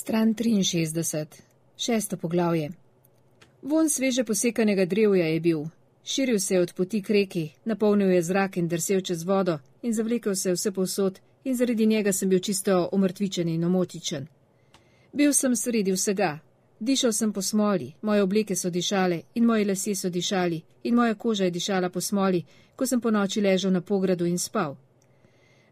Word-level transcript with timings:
Stran 0.00 0.34
63, 0.34 1.26
šesto 1.76 2.16
poglavje. 2.16 2.70
Von 3.62 3.90
sveže 3.90 4.24
posekanega 4.24 4.84
drevja 4.84 5.26
je 5.26 5.40
bil, 5.40 5.64
širil 6.04 6.38
se 6.40 6.54
je 6.54 6.60
od 6.60 6.72
poti 6.72 7.02
k 7.02 7.10
reki, 7.10 7.48
napolnil 7.64 8.10
je 8.10 8.22
zrak 8.22 8.56
in 8.56 8.68
drsel 8.68 9.00
čez 9.00 9.24
vodo 9.24 9.58
in 9.82 9.94
zavlekel 9.94 10.34
se 10.34 10.52
vse 10.52 10.72
povsod 10.72 11.18
in 11.44 11.56
zaradi 11.56 11.86
njega 11.86 12.12
sem 12.12 12.28
bil 12.28 12.38
čisto 12.38 12.88
omrtvičen 12.92 13.48
in 13.48 13.64
omotičen. 13.64 14.26
Bil 15.12 15.32
sem 15.32 15.56
sredi 15.56 15.92
vsega, 15.92 16.38
dišal 16.80 17.12
sem 17.12 17.32
po 17.32 17.42
smoli, 17.42 17.92
moje 18.02 18.22
obleke 18.22 18.56
so 18.56 18.70
dišale 18.70 19.22
in 19.34 19.44
moji 19.44 19.64
lasje 19.64 19.94
so 19.94 20.10
dišali 20.10 20.62
in 20.82 20.94
moja 20.94 21.14
koža 21.14 21.44
je 21.44 21.50
dišala 21.50 21.90
po 21.90 22.00
smoli, 22.00 22.44
ko 22.76 22.86
sem 22.86 23.00
po 23.00 23.10
noči 23.10 23.40
ležal 23.40 23.72
na 23.72 23.80
pogradu 23.80 24.26
in 24.26 24.38
spal. 24.38 24.76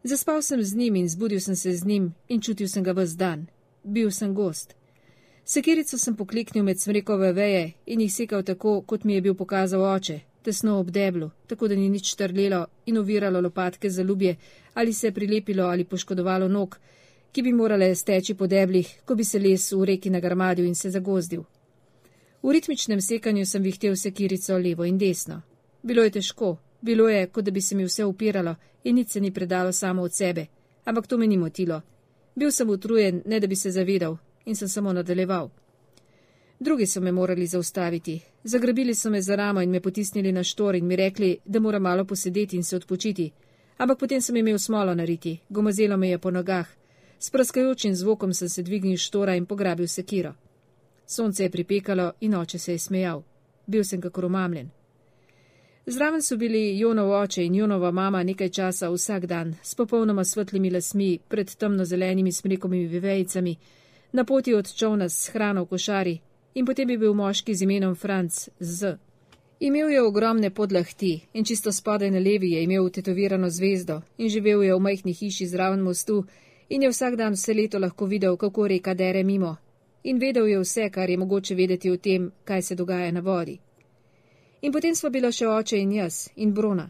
Zaspal 0.03 0.43
sem 0.43 0.63
z 0.63 0.75
njim 0.75 0.97
in 0.97 1.09
zbudil 1.09 1.41
sem 1.41 1.57
se 1.57 1.77
z 1.77 1.85
njim 1.85 2.15
in 2.29 2.41
čutil 2.41 2.69
sem 2.69 2.83
ga 2.83 2.93
vse 2.93 3.17
dan. 3.17 3.47
Bil 3.89 4.11
sem 4.11 4.35
gost. 4.35 4.75
Sekirico 5.45 5.99
sem 5.99 6.17
pokliknil 6.17 6.65
med 6.67 6.81
smrekove 6.83 7.29
veje 7.33 7.67
in 7.87 8.01
jih 8.01 8.11
sekal 8.13 8.43
tako, 8.43 8.81
kot 8.83 9.05
mi 9.05 9.15
je 9.15 9.23
bil 9.23 9.35
pokazal 9.39 9.85
oče, 9.87 10.17
tesno 10.43 10.81
ob 10.81 10.91
deblu, 10.91 11.31
tako 11.47 11.69
da 11.69 11.77
ni 11.79 11.89
nič 11.89 12.17
trlelo 12.19 12.67
in 12.87 12.99
oviralo 12.99 13.41
lopatke 13.41 13.91
za 13.91 14.03
ljubje 14.03 14.37
ali 14.75 14.93
se 14.93 15.13
prilepilo 15.13 15.65
ali 15.65 15.85
poškodovalo 15.85 16.49
nog, 16.49 16.77
ki 17.33 17.43
bi 17.43 17.53
morale 17.53 17.95
steči 17.95 18.35
po 18.35 18.47
deblih, 18.47 18.91
ko 19.05 19.15
bi 19.15 19.25
se 19.25 19.39
les 19.39 19.73
v 19.73 19.85
reki 19.85 20.11
nagrmadil 20.11 20.67
in 20.67 20.75
se 20.75 20.91
zagozdil. 20.91 21.45
V 22.43 22.53
ritmičnem 22.53 23.01
sekanju 23.01 23.47
sem 23.47 23.63
vihtel 23.63 23.97
sekirico 23.97 24.59
levo 24.59 24.85
in 24.85 24.99
desno. 24.99 25.43
Bilo 25.83 26.03
je 26.03 26.11
težko, 26.11 26.57
bilo 26.81 27.09
je, 27.09 27.27
kot 27.27 27.45
da 27.45 27.51
bi 27.51 27.61
se 27.61 27.77
mi 27.77 27.85
vse 27.85 28.05
upiralo 28.05 28.57
in 28.85 28.97
nič 28.97 29.11
se 29.11 29.21
ni 29.21 29.31
predalo 29.31 29.73
samo 29.73 30.03
od 30.03 30.15
sebe, 30.15 30.47
ampak 30.85 31.07
to 31.07 31.19
me 31.19 31.27
ni 31.27 31.37
motilo. 31.37 31.83
Bil 32.37 32.51
sem 32.53 32.71
utrujen, 32.71 33.23
ne 33.25 33.41
da 33.41 33.47
bi 33.47 33.57
se 33.57 33.71
zavedal, 33.71 34.17
in 34.45 34.57
sem 34.57 34.69
samo 34.69 34.93
nadaljeval. 34.93 35.49
Drugi 36.61 36.87
so 36.87 37.01
me 37.01 37.13
morali 37.13 37.47
zaustaviti. 37.47 38.21
Zagrabili 38.45 38.95
so 38.95 39.11
me 39.11 39.23
za 39.23 39.37
ramo 39.37 39.63
in 39.63 39.71
me 39.71 39.81
potisnili 39.81 40.33
na 40.33 40.45
štor 40.45 40.75
in 40.75 40.87
mi 40.87 40.97
rekli, 40.97 41.39
da 41.45 41.61
moram 41.61 41.83
malo 41.83 42.05
posedeti 42.05 42.57
in 42.57 42.65
se 42.65 42.77
odpočiti. 42.77 43.31
Ampak 43.77 43.99
potem 43.99 44.21
sem 44.21 44.37
imel 44.37 44.59
smolo 44.59 44.95
nariti, 44.95 45.39
gomazelo 45.49 45.97
me 45.97 46.09
je 46.09 46.19
po 46.19 46.31
nogah. 46.31 46.67
S 47.19 47.31
praskajočim 47.31 47.95
zvokom 47.95 48.35
sem 48.35 48.49
se 48.49 48.63
dvignil 48.63 48.97
štora 48.97 49.35
in 49.35 49.47
pograbil 49.47 49.89
sekiro. 49.89 50.35
Sonce 51.07 51.43
je 51.43 51.51
pripekalo 51.51 52.13
in 52.21 52.35
oče 52.35 52.59
se 52.59 52.73
je 52.73 52.79
smejal. 52.79 53.23
Bil 53.67 53.85
sem 53.85 54.01
kako 54.01 54.21
romamljen. 54.21 54.71
Zraven 55.89 56.23
so 56.23 56.37
bili 56.37 56.79
Jonov 56.79 57.11
oče 57.11 57.45
in 57.45 57.55
Jonova 57.55 57.91
mama 57.91 58.23
nekaj 58.23 58.49
časa 58.49 58.89
vsak 58.91 59.27
dan, 59.27 59.55
s 59.63 59.75
popolnoma 59.75 60.25
svetlimi 60.25 60.71
lasmi, 60.71 61.19
pred 61.29 61.57
temno-zelenimi 61.57 62.33
smrekovimi 62.33 62.87
vivejicami, 62.87 63.57
na 64.13 64.25
poti 64.25 64.55
od 64.55 64.75
čovna 64.75 65.09
s 65.09 65.29
hrano 65.29 65.63
v 65.63 65.67
košari, 65.67 66.19
in 66.55 66.67
potem 66.67 66.91
je 66.91 66.99
bil 66.99 67.15
moški 67.15 67.55
z 67.55 67.63
imenom 67.63 67.95
Franc 67.95 68.49
Z. 68.59 68.97
Imel 69.61 69.91
je 69.91 70.03
ogromne 70.03 70.51
podlahti 70.51 71.21
in 71.33 71.45
čisto 71.45 71.73
spodaj 71.73 72.11
na 72.11 72.19
levi 72.19 72.51
je 72.51 72.63
imel 72.63 72.91
tetovirano 72.91 73.51
zvezdo 73.51 74.01
in 74.19 74.29
živel 74.29 74.63
je 74.63 74.75
v 74.75 74.81
majhni 74.81 75.13
hiši 75.13 75.47
zraven 75.47 75.81
mostu 75.81 76.25
in 76.69 76.83
je 76.83 76.89
vsak 76.89 77.17
dan 77.17 77.33
vse 77.33 77.55
leto 77.55 77.79
lahko 77.79 78.07
videl, 78.07 78.37
kako 78.37 78.69
reka 78.69 78.95
dere 78.95 79.23
mimo. 79.23 79.57
In 80.03 80.19
vedel 80.19 80.47
je 80.47 80.59
vse, 80.59 80.91
kar 80.91 81.11
je 81.11 81.17
mogoče 81.17 81.55
vedeti 81.55 81.91
o 81.91 81.97
tem, 81.97 82.33
kaj 82.45 82.63
se 82.63 82.75
dogaja 82.75 83.13
na 83.13 83.21
vodi. 83.21 83.59
In 84.67 84.73
potem 84.73 84.97
smo 84.99 85.13
bila 85.15 85.29
še 85.31 85.47
oče 85.47 85.79
in 85.79 85.93
jaz 85.95 86.15
in 86.43 86.51
Bruna. 86.55 86.89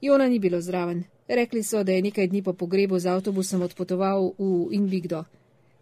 Jona 0.00 0.28
ni 0.30 0.36
bilo 0.38 0.60
zraven. 0.62 1.00
Rekli 1.26 1.62
so, 1.66 1.80
da 1.82 1.96
je 1.96 2.02
nekaj 2.02 2.28
dni 2.30 2.42
po 2.46 2.52
pogrebu 2.54 2.98
z 2.98 3.10
avtobusom 3.10 3.64
odpotoval 3.66 4.28
v 4.38 4.68
Inbigdo. 4.78 5.24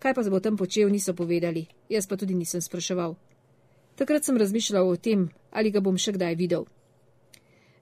Kaj 0.01 0.15
pa 0.17 0.25
se 0.25 0.33
bo 0.33 0.41
tam 0.41 0.57
počel, 0.57 0.89
niso 0.89 1.13
povedali, 1.13 1.67
jaz 1.93 2.09
pa 2.09 2.17
tudi 2.17 2.33
nisem 2.35 2.65
spraševal. 2.65 3.19
Takrat 4.01 4.25
sem 4.25 4.41
razmišljal 4.41 4.89
o 4.89 4.97
tem, 4.97 5.29
ali 5.53 5.69
ga 5.69 5.85
bom 5.85 5.99
še 6.01 6.17
kdaj 6.17 6.39
videl. 6.41 6.65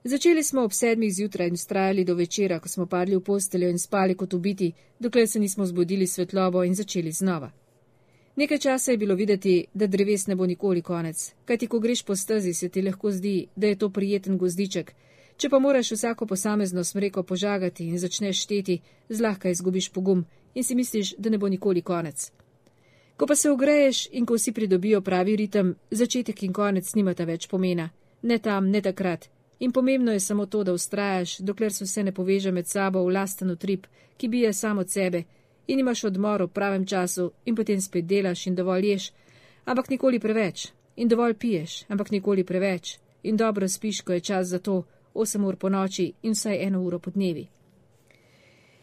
Začeli 0.03 0.43
smo 0.43 0.67
ob 0.67 0.75
sedmih 0.75 1.15
zjutraj 1.15 1.47
in 1.47 1.57
strajali 1.57 2.03
do 2.03 2.19
večera, 2.19 2.59
ko 2.59 2.67
smo 2.67 2.91
padli 2.91 3.15
v 3.15 3.23
posteljo 3.23 3.71
in 3.71 3.79
spali 3.79 4.19
kot 4.19 4.35
ubiti, 4.35 4.73
dokler 4.99 5.31
se 5.31 5.39
nismo 5.39 5.63
zbudili 5.65 6.07
svetlobo 6.07 6.67
in 6.67 6.75
začeli 6.75 7.15
znova. 7.15 7.53
Nekaj 8.39 8.57
časa 8.57 8.91
je 8.91 8.97
bilo 8.97 9.15
videti, 9.15 9.65
da 9.73 9.87
dreves 9.87 10.27
ne 10.27 10.35
bo 10.35 10.45
nikoli 10.45 10.81
konec, 10.81 11.33
kajti 11.45 11.67
ko 11.67 11.79
greš 11.79 12.03
po 12.03 12.15
stezi, 12.15 12.53
se 12.53 12.69
ti 12.69 12.81
lahko 12.81 13.11
zdi, 13.11 13.47
da 13.55 13.67
je 13.67 13.75
to 13.75 13.89
prijeten 13.89 14.37
gozdiček, 14.37 14.93
če 15.37 15.49
pa 15.49 15.59
moraš 15.59 15.91
vsako 15.91 16.25
posamezno 16.25 16.83
smreko 16.83 17.23
požagati 17.23 17.87
in 17.87 17.99
začneš 17.99 18.43
šteti, 18.43 18.77
zlahka 19.09 19.49
izgubiš 19.49 19.89
pogum 19.89 20.23
in 20.55 20.63
si 20.63 20.75
misliš, 20.75 21.13
da 21.17 21.29
ne 21.29 21.37
bo 21.37 21.49
nikoli 21.49 21.81
konec. 21.81 22.31
Ko 23.17 23.27
pa 23.27 23.35
se 23.35 23.51
ogreješ 23.51 24.07
in 24.11 24.25
ko 24.25 24.37
vsi 24.39 24.51
pridobijo 24.51 25.01
pravi 25.01 25.35
ritem, 25.35 25.75
začetek 25.91 26.43
in 26.43 26.53
konec 26.53 26.93
nimata 26.95 27.25
več 27.25 27.47
pomena, 27.47 27.89
ne 28.21 28.37
tam, 28.37 28.69
ne 28.69 28.81
takrat. 28.81 29.27
In 29.59 29.71
pomembno 29.71 30.15
je 30.15 30.19
samo 30.19 30.45
to, 30.45 30.63
da 30.63 30.73
ustrajaš, 30.73 31.37
dokler 31.39 31.73
se 31.73 31.83
vse 31.83 32.03
ne 32.03 32.15
poveže 32.15 32.55
med 32.55 32.67
sabo 32.67 33.03
v 33.03 33.11
lasten 33.19 33.51
utrip, 33.51 33.87
ki 34.17 34.27
bije 34.27 34.53
samo 34.53 34.87
od 34.87 34.95
sebe 34.95 35.23
in 35.69 35.79
imaš 35.79 36.03
odmor 36.03 36.41
v 36.43 36.47
pravem 36.47 36.85
času 36.85 37.31
in 37.45 37.55
potem 37.55 37.81
spet 37.81 38.05
delaš 38.05 38.47
in 38.47 38.55
dovolj 38.55 38.85
ješ, 38.85 39.11
ampak 39.65 39.89
nikoli 39.89 40.19
preveč, 40.19 40.71
in 40.95 41.07
dovolj 41.07 41.33
piješ, 41.33 41.83
ampak 41.87 42.11
nikoli 42.11 42.43
preveč, 42.43 42.97
in 43.23 43.37
dobro 43.37 43.67
spiš, 43.67 44.01
ko 44.01 44.13
je 44.13 44.19
čas 44.19 44.47
za 44.47 44.59
to, 44.59 44.83
8 45.13 45.45
ur 45.45 45.55
po 45.55 45.69
noči 45.69 46.13
in 46.23 46.33
vsaj 46.33 46.63
eno 46.65 46.81
uro 46.81 46.99
po 46.99 47.11
dnevi. 47.11 47.47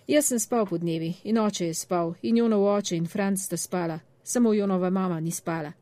Jaz 0.07 0.27
sem 0.27 0.39
spal 0.39 0.67
po 0.67 0.79
dnevi 0.79 1.15
in 1.25 1.39
oče 1.39 1.67
je 1.67 1.75
spal 1.75 2.15
in 2.23 2.37
Jonov 2.37 2.65
oče 2.65 2.97
in 2.97 3.07
Franc 3.07 3.39
sta 3.39 3.57
spala, 3.57 3.99
samo 4.23 4.55
Jonova 4.55 4.91
mama 4.91 5.21
ni 5.21 5.31
spala. 5.31 5.73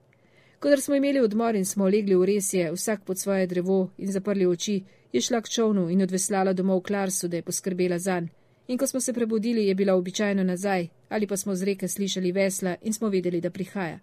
Kodar 0.60 0.80
smo 0.80 0.94
imeli 0.94 1.20
odmor 1.20 1.54
in 1.54 1.64
smo 1.64 1.84
legli 1.84 2.14
v 2.16 2.24
resje, 2.24 2.72
vsak 2.72 3.04
pod 3.04 3.18
svoje 3.18 3.46
drevo 3.46 3.90
in 3.98 4.12
zaprli 4.12 4.46
oči, 4.46 4.82
je 5.12 5.20
šla 5.20 5.40
k 5.40 5.48
čovnu 5.48 5.90
in 5.90 6.02
odveslala 6.02 6.52
domov 6.52 6.80
Klarsu, 6.80 7.28
da 7.28 7.36
je 7.36 7.42
poskrbela 7.42 7.98
zanj 7.98 8.28
in 8.68 8.78
ko 8.78 8.86
smo 8.86 9.00
se 9.00 9.12
prebudili, 9.12 9.66
je 9.66 9.74
bila 9.74 9.94
običajno 9.94 10.44
nazaj, 10.44 10.88
ali 11.08 11.26
pa 11.26 11.36
smo 11.36 11.54
z 11.54 11.64
reke 11.64 11.88
slišali 11.88 12.32
vesla 12.32 12.76
in 12.82 12.92
smo 12.92 13.08
vedeli, 13.08 13.40
da 13.40 13.50
prihaja. 13.50 13.98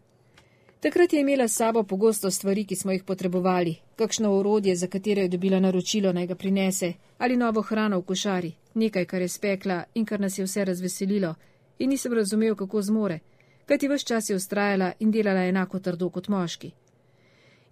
Takrat 0.79 1.13
je 1.13 1.21
imela 1.21 1.47
s 1.47 1.55
sabo 1.55 1.83
pogosto 1.83 2.31
stvari, 2.31 2.65
ki 2.65 2.75
smo 2.75 2.91
jih 2.91 3.03
potrebovali, 3.03 3.75
kakšno 3.95 4.31
orodje, 4.37 4.75
za 4.75 4.87
katero 4.87 5.21
je 5.21 5.27
dobila 5.27 5.59
naročilo 5.59 6.13
naj 6.13 6.27
ga 6.27 6.35
prinese, 6.35 6.93
ali 7.17 7.37
novo 7.37 7.61
hrano 7.61 7.99
v 7.99 8.03
košari, 8.03 8.51
nekaj, 8.73 9.05
kar 9.05 9.21
je 9.21 9.27
spekla 9.27 9.83
in 9.93 10.05
kar 10.05 10.19
nas 10.19 10.37
je 10.37 10.45
vse 10.45 10.65
razveselilo, 10.65 11.35
in 11.79 11.89
nisem 11.89 12.13
razumel, 12.13 12.55
kako 12.55 12.81
zmore, 12.81 13.19
kajti 13.65 13.87
vse 13.87 14.05
čas 14.05 14.29
je 14.29 14.35
ustrajala 14.35 14.93
in 14.99 15.11
delala 15.11 15.43
enako 15.45 15.79
trdo 15.79 16.09
kot 16.09 16.27
moški. 16.27 16.71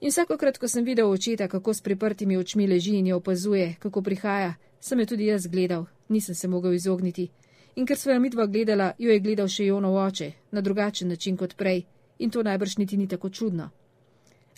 In 0.01 0.09
vsakokrat, 0.09 0.57
ko 0.57 0.67
sem 0.67 0.85
videl 0.85 1.09
očeta, 1.11 1.47
kako 1.47 1.73
s 1.73 1.81
priprtimi 1.81 2.37
očmi 2.37 2.67
leži 2.67 2.95
in 2.95 3.07
jo 3.07 3.17
opazuje, 3.17 3.75
kako 3.79 4.01
prihaja, 4.01 4.53
sem 4.79 4.99
jo 4.99 5.05
tudi 5.05 5.25
jaz 5.25 5.47
gledal, 5.47 5.85
nisem 6.09 6.35
se 6.35 6.47
mogel 6.47 6.73
izogniti. 6.73 7.29
In 7.75 7.85
ker 7.85 7.97
sva 7.97 8.13
jo 8.13 8.19
midva 8.19 8.45
gledala, 8.45 8.93
jo 8.97 9.11
je 9.11 9.19
gledal 9.19 9.47
še 9.47 9.65
Jonov 9.65 9.95
oče, 9.95 10.31
na 10.51 10.61
drugačen 10.61 11.07
način 11.07 11.37
kot 11.37 11.55
prej, 11.55 11.85
in 12.19 12.31
to 12.31 12.43
najbrž 12.43 12.77
niti 12.77 12.97
ni 12.97 13.07
tako 13.07 13.29
čudno. 13.29 13.69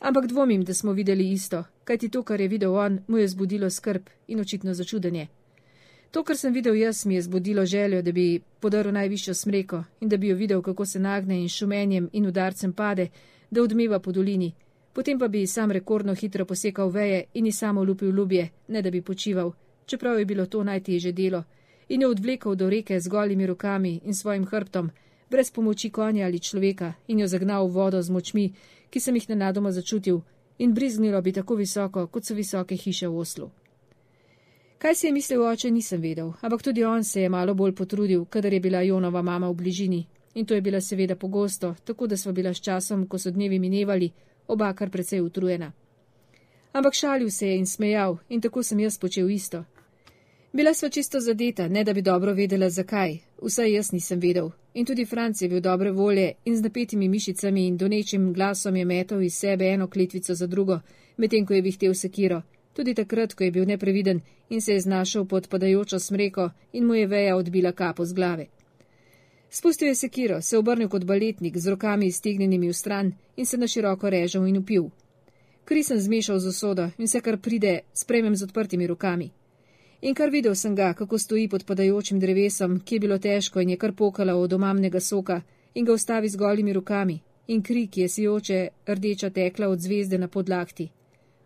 Ampak 0.01 0.27
dvomim, 0.27 0.63
da 0.63 0.73
smo 0.73 0.93
videli 0.93 1.31
isto, 1.31 1.63
kajti 1.83 2.09
to, 2.09 2.23
kar 2.23 2.41
je 2.41 2.47
videl 2.47 2.75
on, 2.75 2.99
mu 3.07 3.17
je 3.17 3.27
zbudilo 3.27 3.69
skrb 3.69 4.09
in 4.27 4.39
očitno 4.39 4.73
začudenje. 4.73 5.27
To, 6.11 6.23
kar 6.23 6.37
sem 6.37 6.53
videl 6.53 6.75
jaz, 6.75 7.05
mi 7.05 7.15
je 7.15 7.21
zbudilo 7.21 7.65
željo, 7.65 8.01
da 8.01 8.11
bi 8.11 8.41
podaril 8.59 8.93
najvišjo 8.93 9.33
smreko 9.33 9.83
in 10.01 10.09
da 10.09 10.17
bi 10.17 10.27
jo 10.27 10.35
videl, 10.35 10.61
kako 10.61 10.85
se 10.85 10.99
nagne 10.99 11.41
in 11.41 11.49
šumenjem 11.49 12.09
in 12.13 12.25
udarcem 12.25 12.73
pade, 12.73 13.07
da 13.51 13.61
odmeva 13.61 13.99
po 13.99 14.11
dolini, 14.11 14.53
potem 14.93 15.19
pa 15.19 15.27
bi 15.27 15.47
sam 15.47 15.71
rekordno 15.71 16.15
hitro 16.15 16.45
posekal 16.45 16.89
veje 16.89 17.23
in 17.33 17.45
ji 17.45 17.51
samo 17.51 17.83
lupil 17.83 18.09
ljubje, 18.09 18.49
ne 18.67 18.81
da 18.81 18.91
bi 18.91 19.01
počival, 19.01 19.51
čeprav 19.91 20.19
je 20.19 20.25
bilo 20.25 20.45
to 20.45 20.63
najteže 20.63 21.11
delo, 21.11 21.43
in 21.89 22.01
jo 22.01 22.09
odvlekel 22.15 22.55
do 22.55 22.69
reke 22.69 22.99
z 22.99 23.07
golimi 23.07 23.45
rokami 23.45 23.99
in 24.03 24.15
svojim 24.15 24.45
hrbtom, 24.45 24.91
brez 25.29 25.51
pomoči 25.51 25.89
konja 25.89 26.25
ali 26.25 26.39
človeka, 26.39 26.93
in 27.07 27.19
jo 27.19 27.27
zagnal 27.27 27.67
v 27.67 27.71
vodo 27.71 28.01
z 28.01 28.09
močmi, 28.09 28.53
ki 28.89 28.99
sem 28.99 29.15
jih 29.15 29.29
nenadoma 29.29 29.71
začutil, 29.71 30.21
in 30.57 30.73
briznilo 30.73 31.21
bi 31.21 31.31
tako 31.31 31.55
visoko, 31.55 32.07
kot 32.07 32.25
so 32.25 32.35
visoke 32.35 32.75
hiše 32.75 33.07
v 33.07 33.17
Oslu. 33.17 33.49
Kaj 34.77 34.95
si 34.95 35.07
je 35.07 35.13
mislil 35.13 35.43
oče, 35.43 35.71
nisem 35.71 36.01
vedel, 36.01 36.33
ampak 36.41 36.63
tudi 36.63 36.83
on 36.83 37.03
se 37.03 37.21
je 37.21 37.29
malo 37.29 37.53
bolj 37.53 37.75
potrudil, 37.75 38.25
kadar 38.25 38.53
je 38.53 38.59
bila 38.59 38.81
Jonova 38.81 39.21
mama 39.21 39.49
v 39.49 39.53
bližini, 39.53 40.07
in 40.35 40.45
to 40.45 40.53
je 40.53 40.61
bila 40.61 40.81
seveda 40.81 41.15
pogosto, 41.15 41.75
tako 41.83 42.07
da 42.07 42.17
sva 42.17 42.31
bila 42.31 42.53
s 42.53 42.61
časom, 42.61 43.07
ko 43.07 43.19
so 43.19 43.31
dnevi 43.31 43.59
minevali, 43.59 44.11
oba 44.47 44.73
kar 44.73 44.89
precej 44.89 45.21
utrujena. 45.21 45.71
Ampak 46.73 46.93
šalil 46.93 47.29
se 47.29 47.47
je 47.47 47.57
in 47.57 47.65
smejal, 47.65 48.17
in 48.29 48.41
tako 48.41 48.63
sem 48.63 48.79
jaz 48.79 48.97
počel 48.97 49.29
isto. 49.29 49.65
Bila 50.53 50.73
sva 50.73 50.89
čisto 50.89 51.19
zadeta, 51.19 51.67
ne 51.67 51.83
da 51.83 51.93
bi 51.93 52.01
dobro 52.01 52.33
vedela, 52.33 52.69
zakaj, 52.69 53.17
vsaj 53.41 53.73
jaz 53.73 53.91
nisem 53.91 54.19
vedel. 54.19 54.49
In 54.73 54.85
tudi 54.85 55.05
Franc 55.05 55.41
je 55.41 55.49
bil 55.49 55.61
dobre 55.61 55.91
volje 55.91 56.33
in 56.45 56.57
z 56.57 56.61
napetimi 56.61 57.07
mišicami 57.07 57.67
in 57.67 57.77
donečim 57.77 58.33
glasom 58.33 58.75
je 58.75 58.85
metal 58.85 59.21
iz 59.21 59.33
sebe 59.33 59.65
eno 59.65 59.87
kletvico 59.87 60.35
za 60.35 60.47
drugo, 60.47 60.79
medtem 61.17 61.45
ko 61.45 61.53
je 61.53 61.61
vihtel 61.61 61.93
sekiro, 61.93 62.41
tudi 62.73 62.93
takrat, 62.93 63.33
ko 63.33 63.43
je 63.43 63.51
bil 63.51 63.65
nepreviden 63.65 64.21
in 64.49 64.61
se 64.61 64.73
je 64.73 64.79
znašel 64.79 65.25
pod 65.25 65.47
padajočo 65.47 65.99
smreko 65.99 66.49
in 66.73 66.85
mu 66.85 66.95
je 66.95 67.07
veja 67.07 67.35
odbila 67.35 67.71
kapo 67.71 68.05
z 68.05 68.13
glave. 68.13 68.45
Spustil 69.49 69.87
je 69.87 69.95
sekiro, 69.95 70.41
se 70.41 70.57
obrnil 70.57 70.89
kot 70.89 71.05
baletnik 71.05 71.57
z 71.57 71.67
rokami 71.67 72.05
iztegnjenimi 72.05 72.67
v 72.67 72.73
stran 72.73 73.13
in 73.37 73.45
se 73.45 73.57
na 73.57 73.67
široko 73.67 74.09
režal 74.09 74.47
in 74.47 74.57
upil. 74.57 74.89
Kri 75.65 75.83
sem 75.83 75.99
zmešal 75.99 76.39
z 76.39 76.47
usodo 76.47 76.89
in 76.97 77.05
vse, 77.05 77.21
kar 77.21 77.37
pride, 77.37 77.79
spremem 77.93 78.35
z 78.35 78.43
odprtimi 78.43 78.87
rokami. 78.87 79.31
In 80.01 80.15
kar 80.15 80.29
videl 80.29 80.55
sem 80.55 80.75
ga, 80.75 80.93
kako 80.93 81.17
stoji 81.17 81.47
pod 81.49 81.65
padajočim 81.65 82.19
drevesom, 82.19 82.79
ki 82.79 82.95
je 82.95 82.99
bilo 82.99 83.17
težko 83.17 83.61
in 83.61 83.69
je 83.69 83.77
kar 83.77 83.91
pokala 83.93 84.35
od 84.35 84.53
omamnega 84.53 84.99
soka 84.99 85.41
in 85.73 85.85
ga 85.85 85.93
ustavi 85.93 86.29
z 86.29 86.37
golimi 86.37 86.73
rokami 86.73 87.19
in 87.47 87.61
kri, 87.61 87.87
ki 87.87 88.01
je 88.01 88.09
sijoče 88.09 88.67
rdeča 88.87 89.29
tekla 89.29 89.67
od 89.67 89.79
zvezde 89.79 90.17
na 90.17 90.27
podlakti. 90.27 90.89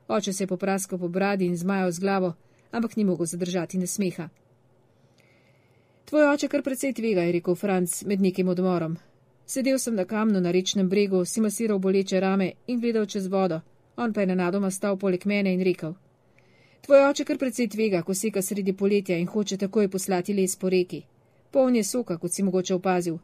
Oče 0.08 0.34
se 0.34 0.44
je 0.44 0.48
popraskal 0.48 1.00
po 1.00 1.08
bradi 1.08 1.46
in 1.46 1.58
zmajal 1.58 1.92
z 1.92 2.00
glavo, 2.00 2.34
ampak 2.72 2.96
ni 2.96 3.04
mogel 3.04 3.26
zadržati 3.26 3.78
nasmeha. 3.78 4.30
Tvoj 6.06 6.28
oče 6.34 6.48
kar 6.48 6.64
precej 6.64 6.94
tvega, 6.94 7.22
je 7.22 7.32
rekel 7.32 7.56
Franc 7.56 8.04
med 8.06 8.22
nekim 8.22 8.48
odmorom. 8.48 8.98
Sedel 9.46 9.80
sem 9.80 9.96
na 9.96 10.06
kamnu 10.06 10.42
na 10.42 10.52
rečnem 10.52 10.90
bregu, 10.90 11.26
si 11.26 11.42
masiral 11.42 11.80
boleče 11.80 12.20
rame 12.20 12.52
in 12.68 12.80
gledal 12.80 13.06
čez 13.06 13.28
vodo, 13.28 13.62
on 13.98 14.14
pa 14.14 14.22
je 14.22 14.28
nenadoma 14.28 14.72
stal 14.72 14.98
poleg 14.98 15.26
mene 15.26 15.54
in 15.54 15.64
rekel: 15.64 15.94
Tvoj 16.86 17.06
oče 17.10 17.24
kar 17.26 17.38
precej 17.42 17.68
tvega, 17.68 18.04
ko 18.06 18.14
seka 18.14 18.42
sredi 18.46 18.74
poletja 18.78 19.16
in 19.18 19.26
hoče 19.28 19.58
takoj 19.58 19.88
poslati 19.90 20.34
les 20.34 20.56
po 20.56 20.70
reki. 20.70 21.02
Poln 21.52 21.76
je 21.76 21.84
soka, 21.84 22.18
kot 22.18 22.34
si 22.34 22.44
mogoče 22.44 22.76
opazil. 22.76 23.18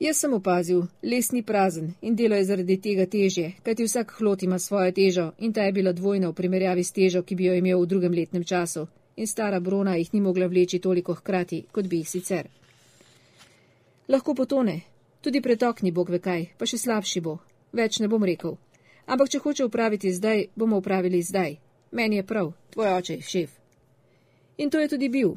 Jaz 0.00 0.16
sem 0.16 0.32
opazil, 0.32 0.86
les 1.02 1.28
ni 1.32 1.42
prazen 1.42 1.92
in 2.00 2.16
delo 2.16 2.38
je 2.40 2.44
zaradi 2.44 2.78
tega 2.80 3.06
težje, 3.06 3.52
kajti 3.62 3.84
vsak 3.84 4.16
hlot 4.18 4.42
ima 4.42 4.58
svojo 4.58 4.92
težo 4.92 5.26
in 5.38 5.52
ta 5.52 5.68
je 5.68 5.72
bila 5.72 5.92
dvojna 5.92 6.28
v 6.28 6.38
primerjavi 6.40 6.84
s 6.84 6.92
težo, 6.92 7.22
ki 7.22 7.34
bi 7.34 7.44
jo 7.44 7.54
imel 7.54 7.82
v 7.82 7.86
drugem 7.86 8.16
letnem 8.16 8.44
času 8.44 8.86
in 9.16 9.26
stara 9.26 9.60
brona 9.60 9.96
jih 9.96 10.14
ni 10.14 10.20
mogla 10.20 10.46
vleči 10.46 10.78
toliko 10.78 11.14
hkrati, 11.14 11.64
kot 11.72 11.86
bi 11.86 11.96
jih 11.96 12.08
sicer. 12.08 12.48
Lahko 14.08 14.34
potone, 14.34 14.80
tudi 15.20 15.40
pretok 15.40 15.82
ni 15.82 15.92
bog 15.92 16.08
ve 16.08 16.18
kaj, 16.18 16.46
pa 16.56 16.64
še 16.66 16.78
slabši 16.78 17.20
bo, 17.20 17.38
več 17.72 18.00
ne 18.00 18.08
bom 18.08 18.24
rekel. 18.24 18.56
Ampak 19.06 19.28
če 19.28 19.38
hoče 19.38 19.64
upraviti 19.64 20.12
zdaj, 20.12 20.46
bomo 20.56 20.78
upravili 20.80 21.20
zdaj. 21.22 21.58
Meni 21.90 22.16
je 22.16 22.26
prav, 22.26 22.52
tvoj 22.70 22.92
oče 22.94 23.14
je 23.14 23.22
šef. 23.22 23.50
In 24.58 24.70
to 24.70 24.80
je 24.80 24.88
tudi 24.88 25.08
bil. 25.08 25.34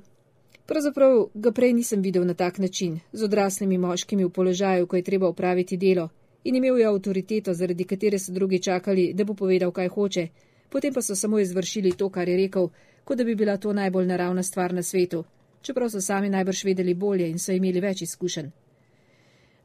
Pravzaprav 0.66 1.28
ga 1.34 1.52
prej 1.52 1.74
nisem 1.74 2.02
videl 2.02 2.26
na 2.26 2.34
tak 2.34 2.58
način, 2.58 3.00
z 3.12 3.24
odraslimi 3.24 3.78
moškimi 3.78 4.26
v 4.26 4.30
položaju, 4.30 4.88
ko 4.88 4.96
je 4.96 5.04
treba 5.04 5.30
upraviti 5.30 5.78
delo, 5.78 6.10
in 6.44 6.56
imel 6.56 6.78
je 6.78 6.86
avtoriteto, 6.86 7.54
zaradi 7.54 7.84
katere 7.84 8.20
so 8.20 8.32
drugi 8.32 8.60
čakali, 8.60 9.14
da 9.14 9.24
bo 9.24 9.34
povedal, 9.34 9.72
kaj 9.72 9.88
hoče, 9.88 10.28
potem 10.70 10.94
pa 10.94 11.02
so 11.02 11.16
samo 11.16 11.40
izvršili 11.40 11.92
to, 11.98 12.10
kar 12.10 12.30
je 12.30 12.38
rekel, 12.38 12.70
kot 13.04 13.18
da 13.18 13.24
bi 13.24 13.36
bila 13.36 13.58
to 13.58 13.74
najbolj 13.74 14.06
naravna 14.06 14.44
stvar 14.44 14.74
na 14.74 14.84
svetu, 14.84 15.24
čeprav 15.62 15.90
so 15.90 16.02
sami 16.02 16.30
najbrž 16.30 16.64
vedeli 16.64 16.94
bolje 16.94 17.30
in 17.30 17.40
so 17.40 17.52
imeli 17.52 17.80
več 17.80 18.02
izkušenj. 18.02 18.50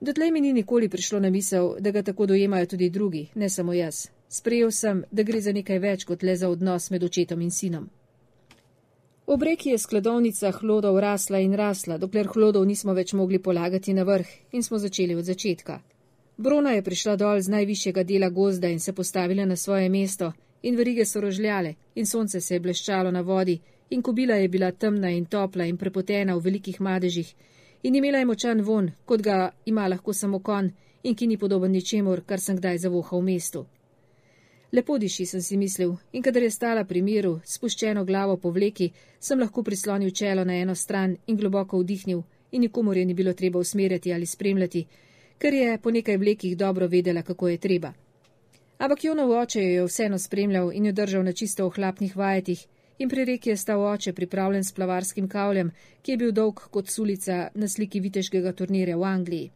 Dotlej 0.00 0.30
mi 0.30 0.40
ni 0.40 0.52
nikoli 0.52 0.88
prišlo 0.88 1.20
na 1.20 1.30
misel, 1.30 1.74
da 1.80 1.90
ga 1.90 2.02
tako 2.02 2.26
dojemajo 2.26 2.66
tudi 2.66 2.90
drugi, 2.90 3.28
ne 3.34 3.48
samo 3.50 3.72
jaz. 3.72 4.06
Sprejel 4.28 4.70
sem, 4.70 5.04
da 5.10 5.22
gre 5.22 5.40
za 5.40 5.52
nekaj 5.52 5.78
več 5.78 6.04
kot 6.04 6.22
le 6.22 6.36
za 6.36 6.48
odnos 6.52 6.90
med 6.90 7.04
očetom 7.04 7.40
in 7.40 7.50
sinom. 7.50 7.88
Ob 9.26 9.42
reki 9.42 9.70
je 9.70 9.78
skladovnica 9.78 10.50
hlodov 10.60 10.98
rasla 11.00 11.38
in 11.44 11.54
rasla, 11.54 11.98
dokler 11.98 12.28
hlodov 12.34 12.66
nismo 12.66 12.94
več 12.94 13.12
mogli 13.12 13.38
polagati 13.38 13.94
na 13.94 14.04
vrh 14.08 14.28
in 14.52 14.62
smo 14.62 14.78
začeli 14.78 15.14
od 15.14 15.24
začetka. 15.24 15.80
Brona 16.36 16.72
je 16.72 16.82
prišla 16.82 17.16
dol 17.16 17.40
z 17.40 17.52
najvišjega 17.52 18.04
dela 18.04 18.28
gozda 18.28 18.68
in 18.68 18.80
se 18.80 18.92
postavila 18.92 19.44
na 19.44 19.56
svoje 19.56 19.88
mesto, 19.88 20.32
in 20.62 20.76
verige 20.76 21.04
so 21.04 21.20
rožljale, 21.20 21.74
in 21.94 22.06
sonce 22.06 22.40
se 22.40 22.54
je 22.54 22.60
bleščalo 22.60 23.10
na 23.10 23.20
vodi, 23.20 23.58
in 23.90 24.02
kobila 24.02 24.34
je 24.34 24.48
bila 24.48 24.72
temna 24.72 25.10
in 25.10 25.26
topla 25.26 25.64
in 25.64 25.76
prepotena 25.76 26.36
v 26.36 26.44
velikih 26.44 26.80
madežih, 26.80 27.34
in 27.82 27.94
imela 27.94 28.18
je 28.18 28.24
močan 28.24 28.62
von, 28.62 28.92
kot 29.04 29.22
ga 29.22 29.50
ima 29.64 29.88
lahko 29.88 30.12
samo 30.12 30.38
kon, 30.38 30.70
in 31.02 31.14
ki 31.14 31.26
ni 31.26 31.36
podoben 31.36 31.72
ničemur, 31.72 32.24
kar 32.26 32.40
sem 32.40 32.56
kdaj 32.56 32.78
zavohal 32.78 33.20
v 33.20 33.24
mestu. 33.24 33.66
Lepo 34.72 34.98
diši, 34.98 35.24
sem 35.26 35.42
si 35.42 35.56
mislil, 35.56 35.94
in 36.12 36.22
kadar 36.22 36.42
je 36.42 36.50
stala 36.50 36.82
pri 36.84 37.00
miru, 37.02 37.38
spuščeno 37.44 38.02
glavo 38.04 38.36
po 38.36 38.50
vleki, 38.52 38.90
sem 39.18 39.40
lahko 39.40 39.62
prislonil 39.64 40.10
čelo 40.10 40.44
na 40.44 40.58
eno 40.60 40.74
stran 40.74 41.14
in 41.26 41.36
globoko 41.36 41.78
vdihnil, 41.80 42.20
in 42.52 42.60
nikomor 42.60 42.96
je 42.96 43.04
ni 43.04 43.14
bilo 43.14 43.32
treba 43.32 43.58
usmerjati 43.58 44.12
ali 44.12 44.26
spremljati, 44.26 44.86
ker 45.38 45.54
je 45.54 45.78
po 45.78 45.90
nekaj 45.90 46.16
vlekih 46.16 46.56
dobro 46.56 46.86
vedela, 46.86 47.22
kako 47.22 47.48
je 47.48 47.58
treba. 47.58 47.92
Ampak 48.78 49.04
Jonov 49.04 49.30
oče 49.30 49.62
jo 49.62 49.70
je 49.70 49.86
vseeno 49.86 50.18
spremljal 50.18 50.72
in 50.72 50.86
jo 50.86 50.92
držal 50.92 51.24
na 51.24 51.32
čisto 51.32 51.66
ohlapnih 51.66 52.16
vajetih, 52.16 52.66
in 52.98 53.08
pri 53.08 53.24
reki 53.24 53.50
je 53.50 53.56
stal 53.56 53.80
oče 53.82 54.12
pripravljen 54.12 54.64
s 54.64 54.72
plavarskim 54.72 55.28
kavljem, 55.28 55.72
ki 56.02 56.12
je 56.12 56.16
bil 56.16 56.32
dolg 56.32 56.60
kot 56.70 56.90
sulica 56.90 57.48
na 57.54 57.68
sliki 57.68 58.00
viteškega 58.00 58.52
turnirja 58.52 58.96
v 58.96 59.04
Angliji. 59.04 59.50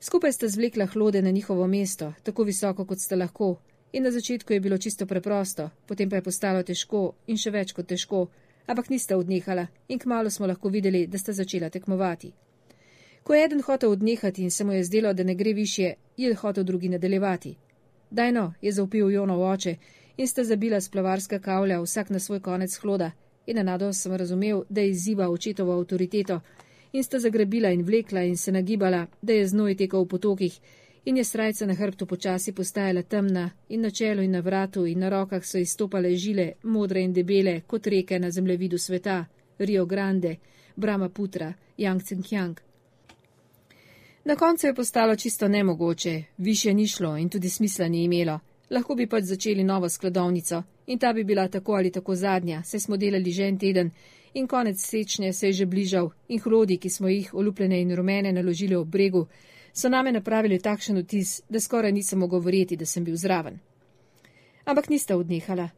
Skupaj 0.00 0.32
sta 0.32 0.48
zvlekla 0.48 0.86
hlode 0.86 1.22
na 1.22 1.30
njihovo 1.30 1.66
mesto, 1.66 2.12
tako 2.22 2.44
visoko, 2.44 2.84
kot 2.84 3.00
sta 3.00 3.16
lahko, 3.16 3.56
In 3.92 4.02
na 4.02 4.10
začetku 4.10 4.52
je 4.52 4.60
bilo 4.60 4.78
čisto 4.78 5.06
preprosto, 5.06 5.70
potem 5.86 6.10
pa 6.10 6.16
je 6.16 6.22
postalo 6.22 6.62
težko 6.62 7.14
in 7.26 7.36
še 7.36 7.50
več 7.50 7.72
kot 7.72 7.86
težko, 7.88 8.28
ampak 8.66 8.90
nista 8.90 9.16
odnehala 9.16 9.68
in 9.88 9.98
kmalo 9.98 10.30
smo 10.30 10.46
lahko 10.46 10.68
videli, 10.68 11.06
da 11.06 11.18
sta 11.18 11.32
začela 11.32 11.70
tekmovati. 11.70 12.32
Ko 13.22 13.34
je 13.34 13.44
eden 13.44 13.62
hotel 13.62 13.90
odnehati 13.90 14.42
in 14.42 14.50
se 14.50 14.64
mu 14.64 14.72
je 14.72 14.84
zdelo, 14.84 15.12
da 15.12 15.24
ne 15.24 15.34
gre 15.34 15.52
više, 15.52 15.94
je 16.16 16.34
hotel 16.34 16.64
drugi 16.64 16.88
nadaljevati. 16.88 17.56
Daj 18.10 18.32
no, 18.32 18.52
je 18.60 18.72
zaupil 18.72 19.10
Jonov 19.10 19.42
oče 19.42 19.76
in 20.16 20.28
sta 20.28 20.44
zabila 20.44 20.80
splavarska 20.80 21.38
kavlja 21.38 21.80
vsak 21.80 22.10
na 22.10 22.18
svoj 22.18 22.40
konec 22.40 22.76
hloda 22.76 23.10
in 23.46 23.58
enado 23.58 23.92
sem 23.92 24.12
razumel, 24.12 24.62
da 24.68 24.80
je 24.80 24.90
izziva 24.90 25.28
očetovo 25.28 25.72
avtoriteto 25.72 26.40
in 26.92 27.04
sta 27.04 27.18
zagrabila 27.18 27.70
in 27.70 27.82
vlekla 27.84 28.22
in 28.22 28.36
se 28.36 28.52
nagibala, 28.52 29.06
da 29.22 29.32
je 29.32 29.46
znoj 29.46 29.76
tekal 29.76 30.04
v 30.04 30.08
potokih 30.08 30.60
in 31.08 31.16
je 31.16 31.24
srajca 31.24 31.66
na 31.66 31.74
hrbtu 31.74 32.06
počasi 32.06 32.52
postajala 32.52 33.02
temna 33.02 33.50
in 33.68 33.80
na 33.80 33.90
čelu 33.90 34.22
in 34.22 34.30
na 34.30 34.40
vratu 34.40 34.86
in 34.86 34.98
na 34.98 35.08
rokah 35.08 35.44
so 35.44 35.58
izstopale 35.58 36.16
žile, 36.16 36.52
modre 36.62 37.00
in 37.00 37.12
debele, 37.12 37.60
kot 37.66 37.86
reke 37.86 38.18
na 38.18 38.30
zemljevidu 38.30 38.78
sveta, 38.78 39.24
Rio 39.58 39.86
Grande, 39.86 40.36
Brahma 40.76 41.08
Putra, 41.08 41.54
Yang 41.78 42.02
Cenkiang. 42.02 42.60
Na 44.24 44.36
koncu 44.36 44.66
je 44.66 44.74
postalo 44.74 45.16
čisto 45.16 45.48
nemogoče, 45.48 46.22
više 46.38 46.74
ni 46.74 46.86
šlo 46.86 47.16
in 47.16 47.28
tudi 47.28 47.48
smisla 47.48 47.88
ni 47.88 48.04
imelo. 48.04 48.40
Lahko 48.70 48.94
bi 48.94 49.06
pač 49.06 49.24
začeli 49.24 49.64
novo 49.64 49.88
skladovnico 49.88 50.62
in 50.86 50.98
ta 50.98 51.12
bi 51.12 51.24
bila 51.24 51.48
tako 51.48 51.72
ali 51.72 51.90
tako 51.90 52.14
zadnja, 52.14 52.62
saj 52.62 52.80
smo 52.80 52.96
delali 52.96 53.32
že 53.32 53.48
en 53.48 53.58
teden 53.58 53.90
in 54.34 54.46
konec 54.46 54.76
sečnja 54.80 55.32
se 55.32 55.46
je 55.46 55.52
že 55.52 55.66
bližal 55.66 56.10
in 56.28 56.40
hlodi, 56.40 56.76
ki 56.76 56.90
smo 56.90 57.08
jih 57.08 57.34
olupljene 57.34 57.80
in 57.80 57.96
rumene 57.96 58.32
naložili 58.32 58.74
ob 58.74 58.88
bregu, 58.88 59.26
so 59.78 59.88
name 59.88 60.12
napravili 60.12 60.58
takšen 60.58 60.98
vtis, 60.98 61.40
da 61.48 61.60
skoraj 61.60 61.92
nisem 61.92 62.18
mogel 62.18 62.40
verjeti, 62.40 62.76
da 62.76 62.86
sem 62.86 63.04
bil 63.04 63.16
zraven. 63.16 63.58
Ampak 64.64 64.88
nista 64.88 65.16
odnehala. 65.16 65.68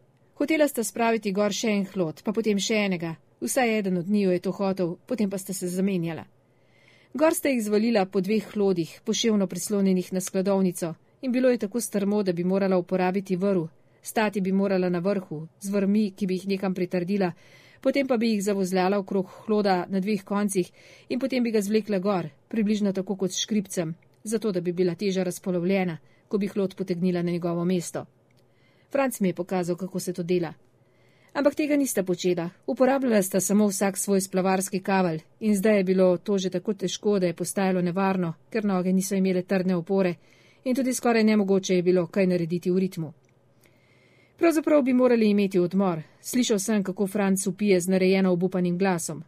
Hotela 0.40 0.68
sta 0.68 0.84
spraviti 0.84 1.32
gor 1.36 1.52
še 1.52 1.68
en 1.68 1.84
hlod, 1.92 2.22
pa 2.24 2.32
potem 2.32 2.58
še 2.58 2.78
enega, 2.86 3.10
vsaj 3.44 3.78
eden 3.78 3.98
od 4.00 4.08
njiju 4.08 4.32
je 4.32 4.40
to 4.40 4.52
hotel, 4.56 4.94
potem 5.06 5.30
pa 5.30 5.38
sta 5.38 5.52
se 5.52 5.68
zamenjala. 5.68 6.24
Gor 7.12 7.34
sta 7.36 7.52
jih 7.52 7.60
zvalila 7.60 8.06
po 8.06 8.22
dveh 8.24 8.48
hlodih, 8.54 9.00
poševno 9.04 9.46
prislonjenih 9.46 10.12
na 10.16 10.20
skladovnico, 10.20 10.94
in 11.20 11.32
bilo 11.32 11.50
je 11.50 11.58
tako 11.58 11.80
strmo, 11.80 12.22
da 12.22 12.32
bi 12.32 12.44
morala 12.44 12.78
uporabiti 12.78 13.36
vrv, 13.36 13.66
stati 14.02 14.40
bi 14.40 14.52
morala 14.52 14.88
na 14.88 14.98
vrhu, 14.98 15.46
z 15.60 15.76
vrmi, 15.76 16.12
ki 16.16 16.26
bi 16.26 16.40
jih 16.40 16.48
nekam 16.54 16.74
pritrdila, 16.74 17.32
potem 17.80 18.06
pa 18.06 18.16
bi 18.16 18.30
jih 18.30 18.44
zavozljala 18.44 18.98
okrog 18.98 19.26
hloda 19.46 19.86
na 19.88 20.00
dveh 20.00 20.24
koncih 20.24 20.70
in 21.08 21.18
potem 21.18 21.42
bi 21.42 21.50
ga 21.50 21.60
zvlekla 21.60 21.98
gor, 21.98 22.28
približno 22.48 22.92
tako 22.92 23.16
kot 23.16 23.32
s 23.32 23.42
škripcem, 23.42 23.94
zato 24.24 24.52
da 24.52 24.60
bi 24.60 24.72
bila 24.72 24.94
teža 24.94 25.22
razpolovljena, 25.22 25.98
ko 26.28 26.38
bi 26.38 26.46
hlod 26.46 26.74
potegnila 26.74 27.22
na 27.22 27.30
njegovo 27.30 27.64
mesto. 27.64 28.04
Franc 28.90 29.20
mi 29.20 29.28
je 29.28 29.34
pokazal, 29.34 29.76
kako 29.76 30.00
se 30.00 30.12
to 30.12 30.22
dela. 30.22 30.52
Ampak 31.32 31.54
tega 31.54 31.76
nista 31.76 32.02
počela, 32.02 32.50
uporabljala 32.66 33.22
sta 33.22 33.40
samo 33.40 33.66
vsak 33.66 33.98
svoj 33.98 34.20
splavarski 34.20 34.80
kavelj 34.80 35.20
in 35.40 35.54
zdaj 35.56 35.76
je 35.76 35.84
bilo 35.84 36.16
to 36.16 36.38
že 36.38 36.50
tako 36.50 36.74
težko, 36.74 37.18
da 37.18 37.26
je 37.26 37.34
postajalo 37.34 37.82
nevarno, 37.82 38.34
ker 38.50 38.64
noge 38.64 38.92
niso 38.92 39.14
imele 39.14 39.42
trdne 39.42 39.76
opore 39.76 40.14
in 40.64 40.74
tudi 40.74 40.94
skoraj 40.94 41.24
nemogoče 41.24 41.76
je 41.76 41.82
bilo 41.82 42.06
kaj 42.06 42.26
narediti 42.26 42.70
v 42.70 42.78
ritmu. 42.78 43.12
Pravzaprav 44.40 44.82
bi 44.82 44.92
morali 44.92 45.30
imeti 45.30 45.58
odmor. 45.58 46.02
Slišal 46.20 46.58
sem, 46.58 46.84
kako 46.84 47.06
Franc 47.06 47.46
upije 47.46 47.80
z 47.80 47.88
narejeno 47.88 48.32
obupanim 48.32 48.78
glasom. 48.78 49.22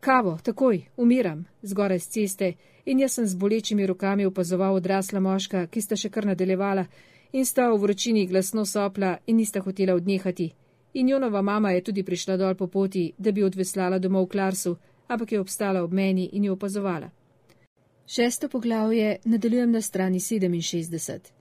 Kavo, 0.00 0.38
takoj, 0.42 0.82
umiram, 0.96 1.44
zgoraj 1.62 1.98
z 1.98 2.08
ceste, 2.08 2.52
in 2.84 3.00
jaz 3.00 3.12
sem 3.12 3.26
z 3.26 3.34
bolečimi 3.34 3.86
rokami 3.86 4.26
opazoval 4.26 4.74
odrasla 4.74 5.20
moška, 5.20 5.66
ki 5.66 5.80
sta 5.80 5.96
še 5.96 6.10
kar 6.10 6.26
nadaljevala 6.26 6.84
in 7.32 7.46
sta 7.46 7.70
v 7.70 7.78
vročini 7.80 8.26
glasno 8.26 8.64
sopla 8.64 9.16
in 9.26 9.36
nista 9.36 9.60
hotela 9.60 9.94
odnehati. 9.94 10.50
In 10.94 11.08
Jonova 11.08 11.42
mama 11.42 11.70
je 11.70 11.82
tudi 11.84 12.02
prišla 12.02 12.36
dol 12.36 12.54
po 12.54 12.66
poti, 12.66 13.12
da 13.18 13.32
bi 13.32 13.42
odveslala 13.42 13.98
domov 13.98 14.26
v 14.26 14.32
Klarsu, 14.36 14.76
ampak 15.08 15.32
je 15.32 15.40
obstala 15.40 15.82
ob 15.82 15.92
meni 15.92 16.28
in 16.32 16.44
jo 16.44 16.52
opazovala. 16.52 17.10
Šesto 18.06 18.48
poglavje 18.48 19.16
nadaljujem 19.24 19.72
na 19.72 19.80
strani 19.80 20.20
67. 20.20 21.37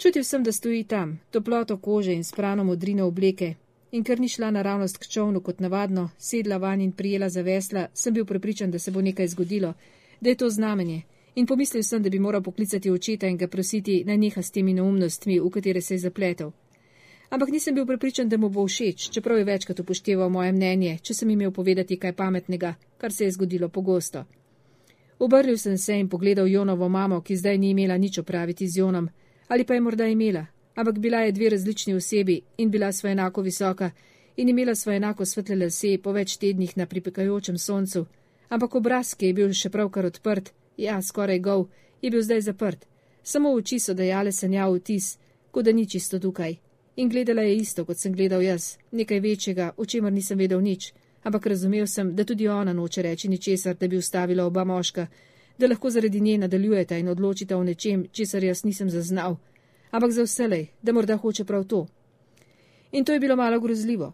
Čutil 0.00 0.24
sem, 0.24 0.42
da 0.42 0.52
stoji 0.52 0.84
tam, 0.84 1.18
toploto 1.30 1.76
kože 1.76 2.12
in 2.12 2.24
sprano 2.24 2.64
modrino 2.64 3.06
obleke, 3.06 3.54
in 3.92 4.04
ker 4.04 4.20
ni 4.20 4.28
šla 4.28 4.48
naravnost 4.50 4.96
k 4.98 5.08
čovnu 5.08 5.42
kot 5.44 5.60
navadno, 5.60 6.08
sedla 6.18 6.56
van 6.56 6.80
in 6.80 6.92
prijela 6.92 7.28
za 7.28 7.42
vesla, 7.42 7.86
sem 7.94 8.14
bil 8.14 8.24
prepričan, 8.24 8.70
da 8.70 8.78
se 8.78 8.90
bo 8.90 9.02
nekaj 9.02 9.28
zgodilo, 9.28 9.74
da 10.20 10.30
je 10.30 10.36
to 10.36 10.50
znamenje, 10.50 11.02
in 11.34 11.46
pomislil 11.46 11.82
sem, 11.82 12.02
da 12.02 12.08
bi 12.08 12.18
moral 12.18 12.42
poklicati 12.42 12.90
očeta 12.90 13.28
in 13.28 13.36
ga 13.36 13.48
prositi, 13.48 14.04
naj 14.06 14.16
neha 14.16 14.42
s 14.42 14.50
temi 14.50 14.72
neumnostmi, 14.72 15.38
v 15.40 15.50
katere 15.50 15.80
se 15.80 15.94
je 15.94 15.98
zapletel. 15.98 16.52
Ampak 17.30 17.48
nisem 17.48 17.74
bil 17.74 17.86
prepričan, 17.86 18.28
da 18.28 18.36
mu 18.36 18.48
bo 18.48 18.66
všeč, 18.66 19.10
čeprav 19.10 19.38
je 19.38 19.44
večkrat 19.44 19.80
upošteval 19.80 20.30
moje 20.30 20.52
mnenje, 20.52 20.98
če 21.02 21.14
sem 21.14 21.30
imel 21.30 21.52
povedati 21.52 21.98
kaj 22.00 22.12
pametnega, 22.12 22.74
kar 22.98 23.12
se 23.12 23.24
je 23.24 23.36
zgodilo 23.36 23.68
pogosto. 23.68 24.24
Obrnil 25.18 25.58
sem 25.58 25.78
se 25.78 26.00
in 26.00 26.08
pogledal 26.08 26.48
Jonovo 26.48 26.88
mamo, 26.88 27.20
ki 27.20 27.36
zdaj 27.36 27.58
ni 27.58 27.70
imela 27.70 27.96
nič 27.96 28.18
opraviti 28.18 28.68
z 28.68 28.78
Jonom, 28.78 29.10
ali 29.50 29.64
pa 29.64 29.74
je 29.74 29.80
morda 29.80 30.06
imela, 30.06 30.46
ampak 30.74 30.98
bila 30.98 31.20
je 31.20 31.32
dve 31.32 31.48
različni 31.48 31.94
osebi 31.94 32.40
in 32.58 32.70
bila 32.70 32.92
sva 32.92 33.10
enako 33.10 33.42
visoka 33.42 33.90
in 34.36 34.48
imela 34.48 34.74
sva 34.74 34.94
enako 34.94 35.24
svetle 35.24 35.56
lase 35.56 35.98
po 36.02 36.12
več 36.12 36.36
tednih 36.36 36.76
na 36.76 36.86
pripekajočem 36.86 37.58
soncu, 37.58 38.06
ampak 38.48 38.74
obraz, 38.74 39.14
ki 39.14 39.26
je 39.26 39.34
bil 39.34 39.52
še 39.52 39.70
pravkar 39.70 40.06
odprt, 40.06 40.52
ja, 40.76 41.02
skoraj 41.02 41.38
gov, 41.38 41.66
je 42.02 42.10
bil 42.10 42.22
zdaj 42.22 42.40
zaprt. 42.46 42.86
Samo 43.22 43.50
oči 43.58 43.78
so 43.78 43.94
dajale 43.94 44.32
sanjav 44.32 44.76
vtis, 44.76 45.16
kot 45.50 45.64
da 45.66 45.72
ni 45.72 45.86
čisto 45.86 46.18
tukaj. 46.18 46.54
In 46.96 47.08
gledala 47.08 47.42
je 47.42 47.56
isto, 47.56 47.84
kot 47.84 47.98
sem 47.98 48.14
gledal 48.14 48.42
jaz, 48.42 48.76
nekaj 48.92 49.20
večjega, 49.20 49.72
o 49.76 49.84
čemer 49.84 50.12
nisem 50.12 50.38
vedel 50.38 50.62
nič, 50.62 50.92
ampak 51.26 51.46
razumel 51.46 51.86
sem, 51.86 52.14
da 52.14 52.24
tudi 52.24 52.48
ona 52.48 52.72
noče 52.72 53.02
reči 53.02 53.28
ničesar, 53.28 53.74
da 53.74 53.88
bi 53.88 53.98
ustavila 53.98 54.46
oba 54.46 54.64
moška, 54.64 55.06
da 55.60 55.68
lahko 55.68 55.90
zaradi 55.90 56.20
nje 56.20 56.38
nadaljujeta 56.38 56.98
in 56.98 57.08
odločita 57.08 57.56
o 57.56 57.64
nečem, 57.64 58.06
česar 58.12 58.44
jaz 58.44 58.64
nisem 58.64 58.90
zaznal, 58.90 59.36
ampak 59.90 60.10
za 60.10 60.24
vselej, 60.24 60.66
da 60.82 60.92
morda 60.92 61.16
hoče 61.16 61.44
prav 61.44 61.64
to. 61.64 61.86
In 62.92 63.04
to 63.04 63.12
je 63.12 63.20
bilo 63.20 63.36
malo 63.36 63.60
grozljivo. 63.60 64.12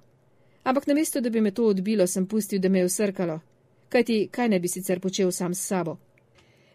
Ampak 0.65 0.87
namesto, 0.87 1.21
da 1.21 1.31
bi 1.31 1.41
me 1.41 1.51
to 1.51 1.67
odbilo, 1.67 2.07
sem 2.07 2.27
pustil, 2.27 2.61
da 2.61 2.69
me 2.69 2.79
je 2.79 2.85
usrkalo. 2.85 3.41
Kaj 3.89 4.05
ti, 4.05 4.29
kaj 4.31 4.49
ne 4.49 4.61
bi 4.61 4.69
sicer 4.69 5.01
počel 5.01 5.31
sam 5.31 5.55
s 5.55 5.67
sabo? 5.67 5.97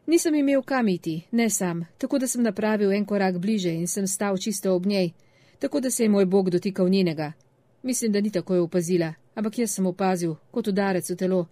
Nisem 0.08 0.36
imel 0.36 0.62
kam 0.62 0.88
iti, 0.88 1.22
ne 1.32 1.50
sam, 1.50 1.86
tako 1.98 2.20
da 2.20 2.28
sem 2.28 2.44
napravil 2.44 2.92
en 2.92 3.06
korak 3.06 3.38
bliže 3.38 3.74
in 3.74 3.88
sem 3.88 4.08
stal 4.08 4.38
čisto 4.38 4.76
ob 4.76 4.86
njej, 4.86 5.12
tako 5.60 5.80
da 5.80 5.92
se 5.92 6.04
je 6.04 6.10
moj 6.10 6.26
bog 6.26 6.50
dotikal 6.50 6.90
njenega. 6.90 7.32
Mislim, 7.84 8.12
da 8.12 8.22
ni 8.22 8.32
tako 8.32 8.56
jo 8.56 8.64
opazila, 8.64 9.14
ampak 9.36 9.60
jaz 9.60 9.72
sem 9.72 9.86
opazil, 9.86 10.36
kot 10.52 10.68
udarec 10.68 11.10
v 11.10 11.16
telo. 11.16 11.46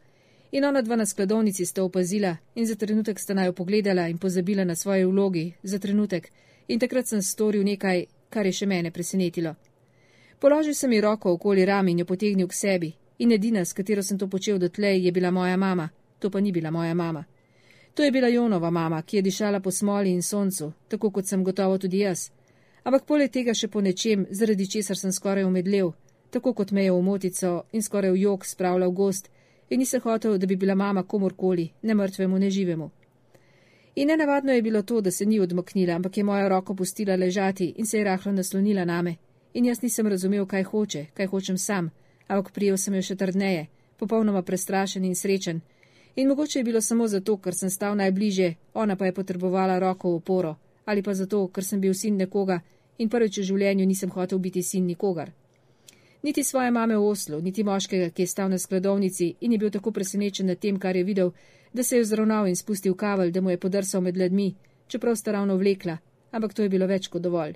In 0.51 0.65
ona 0.65 0.82
dva 0.82 0.96
na 0.96 1.06
skladovnici 1.06 1.65
sta 1.65 1.84
opazila 1.84 2.38
in 2.56 2.65
za 2.65 2.75
trenutek 2.75 3.20
sta 3.20 3.34
najo 3.34 3.53
pogledala 3.53 4.08
in 4.08 4.18
pozabila 4.18 4.63
na 4.63 4.75
svoje 4.75 5.06
vlogi, 5.06 5.53
za 5.63 5.79
trenutek, 5.79 6.32
in 6.68 6.79
takrat 6.79 7.08
sem 7.08 7.22
storil 7.22 7.63
nekaj, 7.63 8.06
kar 8.29 8.46
je 8.46 8.53
še 8.53 8.65
mene 8.65 8.91
presenetilo. 8.91 9.56
Položil 10.39 10.74
sem 10.74 10.94
ji 10.94 11.01
roko 11.01 11.32
okoli 11.32 11.65
rami 11.65 11.91
in 11.91 12.00
jo 12.00 12.06
potegnil 12.06 12.48
k 12.48 12.53
sebi, 12.53 12.94
in 13.20 13.32
edina, 13.32 13.65
s 13.65 13.74
katero 13.74 14.03
sem 14.03 14.18
to 14.18 14.27
počel 14.27 14.58
dotlej, 14.60 15.06
je 15.06 15.12
bila 15.12 15.32
moja 15.32 15.58
mama, 15.58 15.89
to 16.20 16.29
pa 16.29 16.39
ni 16.39 16.51
bila 16.51 16.72
moja 16.72 16.94
mama. 16.94 17.25
To 17.94 18.03
je 18.03 18.12
bila 18.12 18.27
Jonova 18.27 18.70
mama, 18.70 19.01
ki 19.01 19.18
je 19.18 19.22
dišala 19.22 19.60
po 19.60 19.72
smoli 19.72 20.12
in 20.12 20.24
soncu, 20.24 20.72
tako 20.88 21.12
kot 21.12 21.25
sem 21.25 21.44
gotovo 21.44 21.77
tudi 21.77 22.00
jaz. 22.00 22.29
Ampak 22.84 23.06
poleg 23.06 23.32
tega 23.32 23.53
še 23.53 23.68
po 23.68 23.82
nečem, 23.82 24.25
zaradi 24.32 24.70
česar 24.70 24.98
sem 24.98 25.12
skoraj 25.12 25.44
umedlel, 25.44 25.91
tako 26.32 26.53
kot 26.53 26.72
me 26.72 26.84
je 26.84 26.91
v 26.91 27.01
motico 27.01 27.65
in 27.72 27.84
skoraj 27.84 28.12
v 28.12 28.22
jog 28.22 28.46
spravljal 28.46 28.91
gost, 28.91 29.29
in 29.69 29.79
nisem 29.79 30.01
hotel, 30.01 30.38
da 30.38 30.47
bi 30.47 30.55
bila 30.55 30.75
mama 30.75 31.03
komorkoli, 31.03 31.69
ne 31.81 31.95
mrtvemu, 31.95 32.39
ne 32.39 32.49
živemu. 32.49 32.89
In 33.95 34.07
nenavadno 34.07 34.53
je 34.53 34.61
bilo 34.61 34.81
to, 34.81 35.01
da 35.01 35.11
se 35.11 35.25
ni 35.25 35.39
odmaknila, 35.39 35.95
ampak 35.95 36.17
je 36.17 36.23
moja 36.23 36.47
roko 36.47 36.75
pustila 36.75 37.15
ležati 37.15 37.73
in 37.77 37.85
se 37.85 37.97
je 37.97 38.03
rahlo 38.03 38.31
naslonila 38.31 38.85
name. 38.85 39.15
In 39.53 39.65
jaz 39.65 39.81
nisem 39.81 40.07
razumel, 40.07 40.45
kaj 40.45 40.63
hoče, 40.63 41.05
kaj 41.13 41.27
hočem 41.27 41.57
sam, 41.57 41.89
ampak 42.27 42.53
prijel 42.53 42.77
sem 42.77 42.93
jo 42.93 43.01
še 43.01 43.15
trdneje, 43.15 43.67
popolnoma 43.97 44.41
prestrašen 44.41 45.05
in 45.05 45.15
srečen. 45.15 45.61
In 46.15 46.27
mogoče 46.27 46.59
je 46.59 46.63
bilo 46.63 46.81
samo 46.81 47.07
zato, 47.07 47.38
ker 47.38 47.55
sem 47.55 47.69
stal 47.69 47.95
najbliže, 47.95 48.53
ona 48.73 48.95
pa 48.95 49.05
je 49.05 49.13
potrebovala 49.13 49.79
roko 49.79 50.11
v 50.11 50.15
oporo, 50.15 50.55
ali 50.85 51.03
pa 51.03 51.13
zato, 51.13 51.47
ker 51.47 51.63
sem 51.63 51.81
bil 51.81 51.93
sin 51.93 52.17
nekoga 52.17 52.61
in 52.97 53.09
prvič 53.09 53.39
v 53.39 53.43
življenju 53.43 53.85
nisem 53.85 54.09
hotel 54.09 54.39
biti 54.39 54.63
sin 54.63 54.85
nikogar. 54.85 55.31
Niti 56.23 56.43
svoje 56.43 56.71
mame 56.71 56.97
v 56.97 57.07
Oslu, 57.07 57.41
niti 57.41 57.63
moškega, 57.63 58.09
ki 58.09 58.21
je 58.21 58.27
stal 58.27 58.49
na 58.49 58.57
skladovnici 58.57 59.35
in 59.39 59.51
je 59.51 59.57
bil 59.57 59.71
tako 59.71 59.91
presenečen 59.91 60.47
nad 60.47 60.59
tem, 60.59 60.79
kar 60.79 60.95
je 60.95 61.03
videl, 61.03 61.31
da 61.73 61.83
se 61.83 61.95
je 61.95 62.01
vzravnal 62.01 62.47
in 62.47 62.55
spustil 62.55 62.95
kavelj, 62.95 63.31
da 63.31 63.41
mu 63.41 63.49
je 63.49 63.57
podrsal 63.57 64.01
med 64.01 64.17
ledmi, 64.17 64.55
čeprav 64.88 65.15
sta 65.15 65.31
ravno 65.31 65.55
vlekla, 65.55 65.97
ampak 66.31 66.53
to 66.53 66.63
je 66.63 66.69
bilo 66.69 66.88
več 66.88 67.07
kot 67.07 67.21
dovolj. 67.21 67.55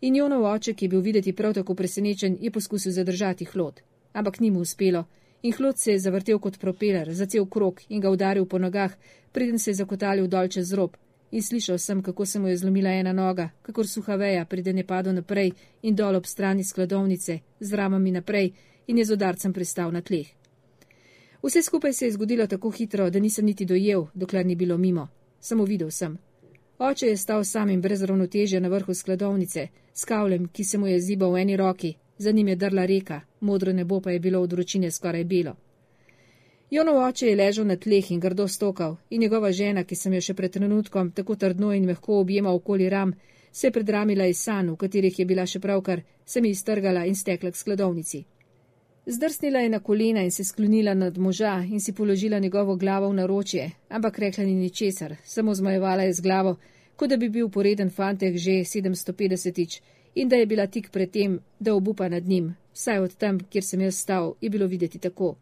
In 0.00 0.16
Jonov 0.16 0.44
oče, 0.44 0.74
ki 0.74 0.84
je 0.84 0.88
bil 0.88 1.00
videti 1.00 1.32
prav 1.32 1.54
tako 1.54 1.74
presenečen, 1.74 2.36
je 2.40 2.50
poskusil 2.50 2.92
zadržati 2.92 3.44
hlod, 3.44 3.80
ampak 4.12 4.40
ni 4.40 4.50
mu 4.50 4.60
uspelo 4.60 5.06
in 5.42 5.52
hlod 5.52 5.78
se 5.78 5.92
je 5.92 5.98
zavrtel 5.98 6.38
kot 6.38 6.58
propeler, 6.58 7.14
za 7.14 7.26
cel 7.26 7.46
krok 7.46 7.82
in 7.88 8.00
ga 8.00 8.10
udaril 8.10 8.46
po 8.46 8.58
nogah, 8.58 8.92
preden 9.32 9.58
se 9.58 9.70
je 9.70 9.74
zakotalil 9.74 10.26
dol 10.26 10.48
čez 10.48 10.72
rob. 10.74 10.96
In 11.30 11.42
slišal 11.42 11.78
sem, 11.78 12.02
kako 12.02 12.26
se 12.26 12.38
mu 12.38 12.48
je 12.48 12.56
zlomila 12.56 12.90
ena 12.90 13.12
noga, 13.12 13.50
kakor 13.62 13.88
suha 13.88 14.16
veja, 14.16 14.44
preden 14.44 14.78
je 14.78 14.86
padel 14.86 15.12
naprej 15.12 15.52
in 15.82 15.94
dol 15.94 16.16
ob 16.16 16.26
strani 16.26 16.64
skladovnice, 16.64 17.38
z 17.60 17.72
ramami 17.72 18.10
naprej 18.10 18.52
in 18.86 18.98
je 18.98 19.04
z 19.04 19.12
udarcem 19.12 19.52
pristal 19.52 19.92
na 19.92 20.00
tleh. 20.00 20.26
Vse 21.42 21.62
skupaj 21.62 21.92
se 21.92 22.06
je 22.06 22.12
zgodilo 22.12 22.46
tako 22.46 22.70
hitro, 22.70 23.10
da 23.10 23.18
nisem 23.18 23.44
niti 23.44 23.64
dojel, 23.64 24.06
dokler 24.14 24.46
ni 24.46 24.56
bilo 24.56 24.78
mimo. 24.78 25.08
Samo 25.40 25.64
videl 25.64 25.90
sem. 25.90 26.18
Oče 26.78 27.06
je 27.06 27.16
stal 27.16 27.44
sam 27.44 27.70
in 27.70 27.80
brez 27.80 28.02
ravnotežja 28.02 28.60
na 28.60 28.68
vrhu 28.68 28.94
skladovnice, 28.94 29.68
s 29.94 30.04
kavlem, 30.04 30.48
ki 30.48 30.64
se 30.64 30.78
mu 30.78 30.86
je 30.86 31.00
zibal 31.00 31.32
v 31.32 31.40
eni 31.40 31.56
roki, 31.56 31.94
za 32.18 32.30
njim 32.30 32.48
je 32.48 32.56
drla 32.56 32.86
reka, 32.86 33.20
modro 33.40 33.72
nebo 33.72 34.00
pa 34.00 34.10
je 34.10 34.18
bilo 34.18 34.40
od 34.40 34.52
vročine 34.52 34.90
skoraj 34.90 35.24
belo. 35.24 35.56
Jonov 36.70 36.96
oče 37.00 37.26
je 37.26 37.36
ležal 37.36 37.64
na 37.66 37.76
tleh 37.76 38.10
in 38.12 38.20
grdo 38.20 38.44
stokal, 38.48 38.96
in 39.10 39.20
njegova 39.20 39.52
žena, 39.52 39.84
ki 39.84 39.96
sem 39.96 40.12
jo 40.12 40.20
še 40.20 40.34
pred 40.34 40.52
trenutkom 40.52 41.12
tako 41.16 41.36
trdno 41.36 41.70
in 41.72 41.86
mehko 41.88 42.18
objemal 42.20 42.58
okoli 42.60 42.88
ram, 42.92 43.14
se 43.52 43.66
je 43.66 43.72
predramila 43.72 44.26
iz 44.26 44.42
san, 44.44 44.68
v 44.70 44.76
katerih 44.76 45.18
je 45.18 45.24
bila 45.24 45.46
še 45.46 45.60
pravkar, 45.64 46.02
se 46.26 46.42
mi 46.44 46.50
iztrgala 46.50 47.06
in 47.08 47.16
stekla 47.16 47.50
k 47.50 47.56
skladovnici. 47.56 48.20
Zdrsnila 49.06 49.64
je 49.64 49.72
na 49.72 49.80
kolena 49.80 50.20
in 50.20 50.30
se 50.30 50.44
sklonila 50.44 50.94
nad 50.94 51.16
moža 51.18 51.64
in 51.64 51.80
si 51.80 51.92
položila 51.92 52.38
njegovo 52.38 52.76
glavo 52.76 53.08
v 53.08 53.16
naročje, 53.22 53.70
ampak 53.88 54.18
rekla 54.18 54.44
ni 54.44 54.54
ničesar, 54.54 55.16
samo 55.24 55.54
zmajevala 55.54 56.02
je 56.02 56.12
z 56.12 56.20
glavo, 56.20 56.56
kot 56.96 57.08
da 57.08 57.16
bi 57.16 57.32
bil 57.32 57.48
poreden 57.48 57.90
fantek 57.90 58.36
že 58.36 58.60
750-tič 58.68 59.80
in 60.14 60.28
da 60.28 60.36
je 60.36 60.46
bila 60.46 60.66
tik 60.66 60.92
pred 60.92 61.10
tem, 61.10 61.40
da 61.60 61.74
obupa 61.74 62.08
nad 62.08 62.28
njim, 62.28 62.54
vsaj 62.74 62.98
od 62.98 63.16
tam, 63.16 63.40
kjer 63.40 63.64
sem 63.64 63.80
jaz 63.80 63.96
stal, 63.96 64.34
je 64.40 64.50
bilo 64.50 64.66
videti 64.66 64.98
tako. 64.98 65.36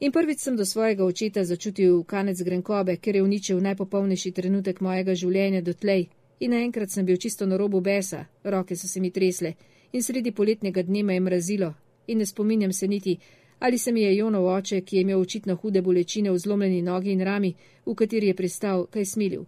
In 0.00 0.12
prvič 0.12 0.38
sem 0.38 0.56
do 0.56 0.64
svojega 0.64 1.04
očeta 1.04 1.44
začutil 1.44 2.04
kanec 2.04 2.42
grenkobe, 2.42 2.96
ker 2.96 3.16
je 3.16 3.22
uničil 3.22 3.60
najpopolnejši 3.60 4.32
trenutek 4.32 4.80
mojega 4.80 5.14
življenja 5.14 5.62
dotlej, 5.62 6.08
in 6.40 6.52
naenkrat 6.52 6.92
sem 6.92 7.06
bil 7.06 7.16
čisto 7.16 7.46
na 7.46 7.56
robu 7.56 7.80
besa, 7.80 8.26
roke 8.44 8.76
so 8.76 8.88
se 8.88 9.00
mi 9.00 9.10
tresle 9.10 9.54
in 9.92 10.02
sredi 10.02 10.32
poletnega 10.32 10.82
dne 10.82 11.02
me 11.02 11.14
je 11.14 11.20
mrazilo 11.20 11.74
in 12.06 12.18
ne 12.18 12.26
spominjam 12.26 12.72
se 12.72 12.88
niti, 12.88 13.18
ali 13.58 13.78
se 13.78 13.92
mi 13.92 14.02
je 14.02 14.16
Jonov 14.16 14.46
oče, 14.46 14.80
ki 14.80 14.96
je 14.96 15.02
imel 15.02 15.20
očitno 15.20 15.56
hude 15.56 15.82
bolečine 15.82 16.30
v 16.30 16.38
zlomljeni 16.38 16.82
nogi 16.82 17.10
in 17.10 17.20
rami, 17.20 17.54
v 17.86 17.94
kateri 17.94 18.26
je 18.26 18.34
pristal, 18.34 18.86
kaj 18.86 19.04
smilil. 19.04 19.44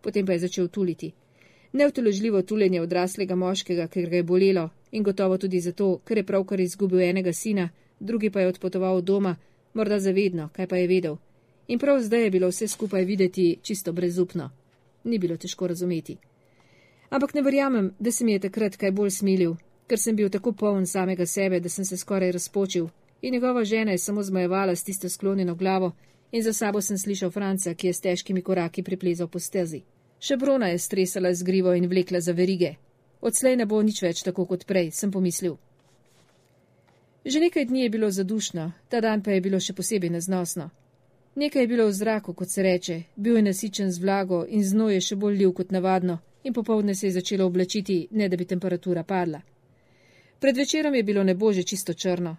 Potem 0.00 0.26
pa 0.26 0.32
je 0.32 0.38
začel 0.38 0.68
tuliti. 0.68 1.12
Neutoložljivo 1.72 2.42
tuljenje 2.42 2.80
odraslega 2.80 3.34
moškega, 3.34 3.88
ker 3.88 4.08
ga 4.08 4.16
je 4.16 4.22
bolelo 4.22 4.70
in 4.92 5.02
gotovo 5.02 5.38
tudi 5.38 5.60
zato, 5.60 6.00
ker 6.04 6.16
je 6.16 6.24
pravkar 6.24 6.60
izgubil 6.60 7.00
enega 7.00 7.32
sina, 7.32 7.68
drugi 8.00 8.30
pa 8.30 8.40
je 8.40 8.48
odpotoval 8.48 8.96
od 8.96 9.04
doma, 9.04 9.36
morda 9.78 10.00
zavedno, 10.02 10.48
kaj 10.52 10.66
pa 10.66 10.76
je 10.76 10.90
vedel. 10.90 11.16
In 11.68 11.78
prav 11.78 12.00
zdaj 12.02 12.24
je 12.24 12.30
bilo 12.30 12.48
vse 12.50 12.68
skupaj 12.68 13.04
videti 13.04 13.58
čisto 13.62 13.92
brezupno. 13.92 14.50
Ni 15.04 15.18
bilo 15.18 15.36
težko 15.36 15.66
razumeti. 15.66 16.16
Ampak 17.10 17.34
ne 17.34 17.42
verjamem, 17.42 17.94
da 17.98 18.12
se 18.12 18.24
mi 18.24 18.32
je 18.32 18.44
takrat 18.48 18.76
kaj 18.76 18.92
bolj 18.92 19.10
smilil, 19.10 19.54
ker 19.88 19.98
sem 19.98 20.16
bil 20.16 20.28
tako 20.28 20.52
poln 20.52 20.86
samega 20.86 21.26
sebe, 21.26 21.60
da 21.60 21.68
sem 21.68 21.84
se 21.84 21.96
skoraj 21.96 22.32
razpočil 22.32 22.88
in 23.22 23.32
njegova 23.32 23.64
žena 23.64 23.92
je 23.92 23.98
samo 23.98 24.22
zmajevala 24.22 24.76
s 24.76 24.84
tisto 24.84 25.08
sklonjeno 25.08 25.54
glavo 25.54 25.92
in 26.32 26.42
za 26.42 26.52
sabo 26.52 26.80
sem 26.80 26.98
slišal 26.98 27.30
Franca, 27.30 27.74
ki 27.74 27.86
je 27.86 27.92
s 27.92 28.00
težkimi 28.00 28.42
koraki 28.42 28.82
priplezal 28.82 29.28
po 29.28 29.38
stezi. 29.38 29.82
Še 30.20 30.36
brona 30.36 30.68
je 30.68 30.78
stresala 30.78 31.34
z 31.34 31.42
grivo 31.42 31.72
in 31.74 31.88
vlekla 31.88 32.20
za 32.20 32.32
verige. 32.32 32.74
Odslej 33.20 33.56
ne 33.56 33.66
bo 33.66 33.82
nič 33.82 34.02
več 34.02 34.22
tako 34.22 34.46
kot 34.46 34.66
prej, 34.66 34.90
sem 34.90 35.10
pomislil. 35.10 35.56
Že 37.24 37.40
nekaj 37.40 37.64
dni 37.64 37.82
je 37.82 37.90
bilo 37.90 38.10
zadušno, 38.10 38.72
ta 38.88 39.00
dan 39.00 39.22
pa 39.22 39.30
je 39.30 39.40
bilo 39.40 39.60
še 39.60 39.72
posebej 39.72 40.10
neznosno. 40.10 40.70
Nekaj 41.34 41.62
je 41.62 41.68
bilo 41.68 41.86
v 41.86 41.92
zraku, 41.92 42.34
kot 42.34 42.50
se 42.50 42.62
reče, 42.62 43.02
bil 43.16 43.36
je 43.36 43.42
nasičen 43.42 43.92
z 43.92 44.02
vlago 44.02 44.44
in 44.48 44.64
znoj 44.64 44.94
je 44.94 45.00
še 45.00 45.16
bolj 45.16 45.36
ljiv 45.36 45.52
kot 45.52 45.70
navadno 45.70 46.18
in 46.44 46.52
popovdne 46.54 46.94
se 46.94 47.06
je 47.06 47.12
začelo 47.12 47.46
oblačiti, 47.46 48.08
ne 48.10 48.28
da 48.28 48.36
bi 48.36 48.44
temperatura 48.44 49.02
padla. 49.02 49.40
Pred 50.40 50.56
večerom 50.56 50.94
je 50.94 51.02
bilo 51.02 51.24
nebo 51.24 51.52
že 51.52 51.62
čisto 51.62 51.94
črno, 51.94 52.36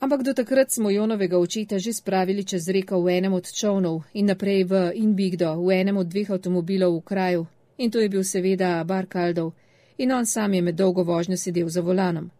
Ampak 0.00 0.22
do 0.22 0.34
takrat 0.34 0.70
smo 0.70 0.90
Jonovega 0.90 1.38
očeta 1.38 1.78
že 1.78 1.92
spravili 1.92 2.44
čez 2.44 2.68
reko 2.68 3.00
v 3.00 3.16
enem 3.16 3.32
od 3.32 3.48
čovnov 3.48 4.04
in 4.12 4.28
naprej 4.28 4.64
v 4.68 4.92
Inbigdo, 4.92 5.56
v 5.64 5.72
enem 5.72 5.96
od 5.96 6.06
dveh 6.06 6.30
avtomobilov 6.30 7.00
v 7.00 7.04
kraju. 7.04 7.42
In 7.80 7.90
to 7.90 8.00
je 8.00 8.08
bil 8.08 8.24
seveda 8.24 8.84
Bar 8.84 9.08
Kaldov 9.08 9.56
in 9.96 10.12
on 10.12 10.26
sam 10.26 10.52
je 10.52 10.62
med 10.62 10.76
dolgo 10.76 11.02
vožnjo 11.02 11.36
sedel 11.36 11.68
za 11.68 11.80
volanom. 11.80 12.30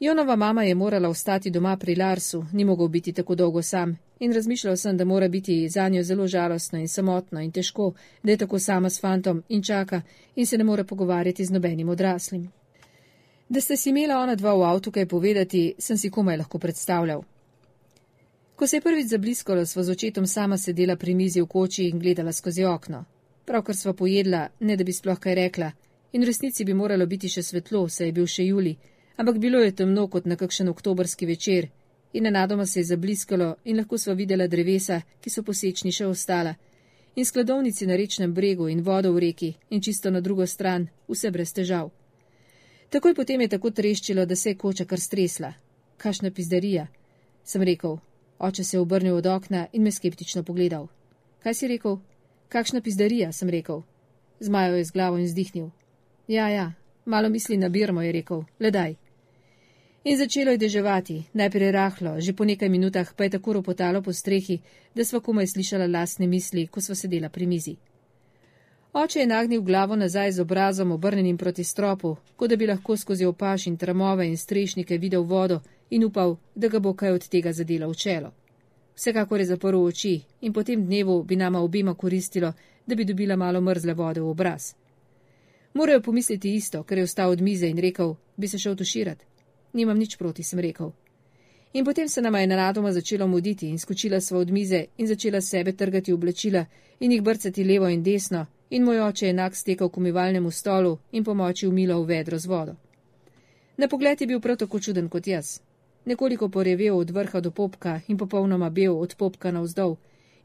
Jonova 0.00 0.36
mama 0.36 0.62
je 0.62 0.74
morala 0.74 1.08
ostati 1.08 1.50
doma 1.50 1.76
pri 1.76 1.94
Larsu, 1.94 2.44
ni 2.52 2.64
mogel 2.64 2.88
biti 2.88 3.12
tako 3.12 3.34
dolgo 3.34 3.62
sam 3.62 3.98
in 4.20 4.32
razmišljal 4.32 4.76
sem, 4.76 4.96
da 4.96 5.04
mora 5.04 5.28
biti 5.28 5.68
za 5.68 5.88
njo 5.88 6.02
zelo 6.02 6.26
žalostno 6.26 6.78
in 6.78 6.88
samotno 6.88 7.40
in 7.40 7.52
težko, 7.52 7.92
da 8.22 8.30
je 8.30 8.36
tako 8.36 8.58
sama 8.58 8.90
s 8.90 9.00
fantom 9.00 9.42
in 9.48 9.62
čaka 9.62 10.02
in 10.34 10.46
se 10.46 10.58
ne 10.58 10.64
more 10.64 10.84
pogovarjati 10.84 11.44
z 11.44 11.50
nobenim 11.50 11.88
odraslim. 11.88 12.52
Da 13.48 13.60
ste 13.60 13.76
si 13.76 13.90
imela 13.90 14.18
ona 14.18 14.34
dva 14.34 14.54
v 14.54 14.62
avtu 14.62 14.90
kaj 14.90 15.06
povedati, 15.06 15.74
sem 15.78 15.98
si 15.98 16.10
komaj 16.10 16.36
lahko 16.36 16.58
predstavljal. 16.58 17.22
Ko 18.56 18.66
se 18.66 18.76
je 18.76 18.80
prvič 18.80 19.06
zabliskalo, 19.06 19.66
sva 19.66 19.82
z 19.82 19.90
očetom 19.90 20.26
sama 20.26 20.58
sedela 20.58 20.96
pri 20.96 21.14
mizi 21.14 21.40
v 21.40 21.46
koči 21.46 21.88
in 21.88 21.98
gledala 21.98 22.32
skozi 22.32 22.64
okno. 22.64 23.04
Pravkar 23.44 23.76
sva 23.76 23.92
pojedla, 23.92 24.48
ne 24.60 24.76
da 24.76 24.84
bi 24.84 24.92
sploh 24.92 25.18
kaj 25.18 25.34
rekla, 25.34 25.70
in 26.12 26.22
v 26.22 26.26
resnici 26.26 26.64
bi 26.64 26.74
moralo 26.74 27.06
biti 27.06 27.28
še 27.28 27.42
svetlo, 27.42 27.88
saj 27.88 28.06
je 28.06 28.12
bil 28.12 28.26
še 28.26 28.44
juli, 28.44 28.76
ampak 29.16 29.38
bilo 29.38 29.58
je 29.58 29.72
temno 29.72 30.08
kot 30.08 30.26
na 30.26 30.36
kakšen 30.36 30.68
oktobrski 30.68 31.26
večer, 31.26 31.68
in 32.12 32.22
nenadoma 32.22 32.66
se 32.66 32.80
je 32.80 32.84
zabliskalo 32.84 33.56
in 33.64 33.76
lahko 33.76 33.98
sva 33.98 34.12
videla 34.12 34.46
drevesa, 34.46 35.00
ki 35.20 35.30
so 35.30 35.42
posečni 35.42 35.92
še 35.92 36.06
ostala, 36.06 36.54
in 37.16 37.24
skladovnici 37.24 37.86
na 37.86 37.96
rečnem 37.96 38.34
bregu 38.34 38.68
in 38.68 38.82
vodo 38.82 39.12
v 39.12 39.18
reki 39.18 39.54
in 39.70 39.80
čisto 39.80 40.10
na 40.10 40.20
drugo 40.20 40.46
stran, 40.46 40.88
vse 41.08 41.30
brez 41.30 41.52
težav. 41.52 41.90
Takoj 42.90 43.14
potem 43.14 43.40
je 43.40 43.48
tako 43.48 43.70
treščilo, 43.70 44.26
da 44.26 44.36
se 44.36 44.50
je 44.50 44.56
koča 44.56 44.84
kar 44.84 45.00
stresla. 45.00 45.52
Kašna 45.96 46.30
pizdarija, 46.30 46.86
sem 47.44 47.62
rekel. 47.62 47.98
Oče 48.38 48.64
se 48.64 48.76
je 48.76 48.80
obrnil 48.80 49.16
od 49.16 49.26
okna 49.26 49.66
in 49.72 49.82
me 49.82 49.90
skeptično 49.90 50.42
pogledal. 50.42 50.88
Kaj 51.42 51.54
si 51.54 51.68
rekel? 51.68 51.98
Kakšna 52.48 52.80
pizdarija, 52.80 53.32
sem 53.32 53.48
rekel. 53.48 53.82
Zmajal 54.40 54.76
je 54.76 54.84
z 54.84 54.92
glavo 54.92 55.18
in 55.18 55.28
zdihnil. 55.28 55.70
Ja, 56.28 56.48
ja, 56.48 56.72
malo 57.04 57.28
misli 57.28 57.56
na 57.56 57.68
birmo, 57.68 58.02
je 58.02 58.12
rekel. 58.12 58.44
Ledaj. 58.60 59.05
In 60.06 60.16
začelo 60.16 60.50
je 60.54 60.58
deževati, 60.58 61.24
najprej 61.34 61.72
rahlo, 61.74 62.20
že 62.22 62.30
po 62.30 62.46
nekaj 62.46 62.70
minutah 62.70 63.10
pa 63.10 63.26
je 63.26 63.30
tako 63.30 63.58
ropotalo 63.58 63.98
po 64.02 64.12
strehi, 64.14 64.60
da 64.94 65.02
sva 65.02 65.18
komaj 65.18 65.50
slišala 65.50 65.90
lastne 65.90 66.30
misli, 66.30 66.68
ko 66.70 66.78
sva 66.80 66.94
sedela 66.94 67.26
pri 67.28 67.46
mizi. 67.46 67.74
Oče 68.94 69.20
je 69.20 69.26
nagnil 69.26 69.66
glavo 69.66 69.98
nazaj 69.98 70.32
z 70.32 70.40
obrazom 70.46 70.92
obrnenim 70.94 71.34
proti 71.36 71.64
stropu, 71.64 72.14
kot 72.36 72.50
da 72.50 72.56
bi 72.56 72.70
lahko 72.70 72.96
skozi 72.96 73.26
opaš 73.26 73.66
in 73.66 73.76
tramove 73.76 74.28
in 74.30 74.38
strešnike 74.38 74.98
videl 74.98 75.26
vodo 75.26 75.60
in 75.90 76.04
upal, 76.04 76.38
da 76.54 76.68
ga 76.68 76.78
bo 76.78 76.94
kaj 76.94 77.10
od 77.10 77.28
tega 77.28 77.52
zadela 77.52 77.90
v 77.90 77.98
čelo. 77.98 78.30
Vsekakor 78.94 79.40
je 79.40 79.50
zaprl 79.50 79.82
oči 79.82 80.20
in 80.40 80.52
po 80.52 80.62
tem 80.62 80.86
dnevu 80.86 81.22
bi 81.24 81.36
nama 81.36 81.58
obima 81.58 81.94
koristilo, 81.94 82.52
da 82.86 82.94
bi 82.94 83.04
dobila 83.04 83.36
malo 83.36 83.60
mrzle 83.60 83.94
vode 83.94 84.20
v 84.20 84.30
obraz. 84.30 84.74
Morajo 85.74 86.00
pomisliti 86.00 86.54
isto, 86.54 86.84
ker 86.84 86.98
je 86.98 87.04
vstal 87.10 87.30
od 87.30 87.40
mize 87.40 87.66
in 87.66 87.78
rekel, 87.78 88.14
bi 88.36 88.48
se 88.48 88.58
šel 88.58 88.76
tuširati. 88.76 89.35
Nimam 89.76 89.98
nič 89.98 90.16
proti, 90.16 90.42
sem 90.42 90.58
rekel. 90.58 90.92
In 91.76 91.84
potem 91.84 92.08
se 92.08 92.22
nama 92.22 92.40
je 92.40 92.46
nenadoma 92.46 92.92
začelo 92.92 93.26
muditi 93.28 93.68
in 93.68 93.78
skočila 93.78 94.20
sva 94.20 94.38
od 94.38 94.50
mize 94.50 94.86
in 94.96 95.06
začela 95.06 95.40
sebe 95.40 95.72
trgati 95.72 96.12
oblačila 96.12 96.64
in 97.00 97.12
jih 97.12 97.22
brcati 97.22 97.64
levo 97.64 97.88
in 97.88 98.02
desno, 98.02 98.46
in 98.70 98.84
moj 98.84 99.00
oče 99.00 99.26
je 99.26 99.30
enak 99.30 99.56
stekal 99.56 99.88
k 99.88 99.96
umivalnemu 99.96 100.50
stolu 100.50 100.98
in 101.12 101.24
pomoči 101.24 101.66
umilo 101.66 102.00
v 102.00 102.06
vedro 102.06 102.38
z 102.38 102.46
vodo. 102.46 102.74
Na 103.76 103.88
pogled 103.88 104.20
je 104.20 104.26
bil 104.26 104.40
prav 104.40 104.56
tako 104.56 104.80
čuden 104.80 105.08
kot 105.08 105.26
jaz. 105.26 105.60
Nekoliko 106.04 106.48
porevel 106.48 106.96
od 106.98 107.10
vrha 107.10 107.40
do 107.40 107.50
popka 107.50 108.00
in 108.08 108.16
popolnoma 108.16 108.70
bel 108.70 108.96
od 108.98 109.14
popka 109.16 109.50
na 109.50 109.60
vzdolj 109.60 109.96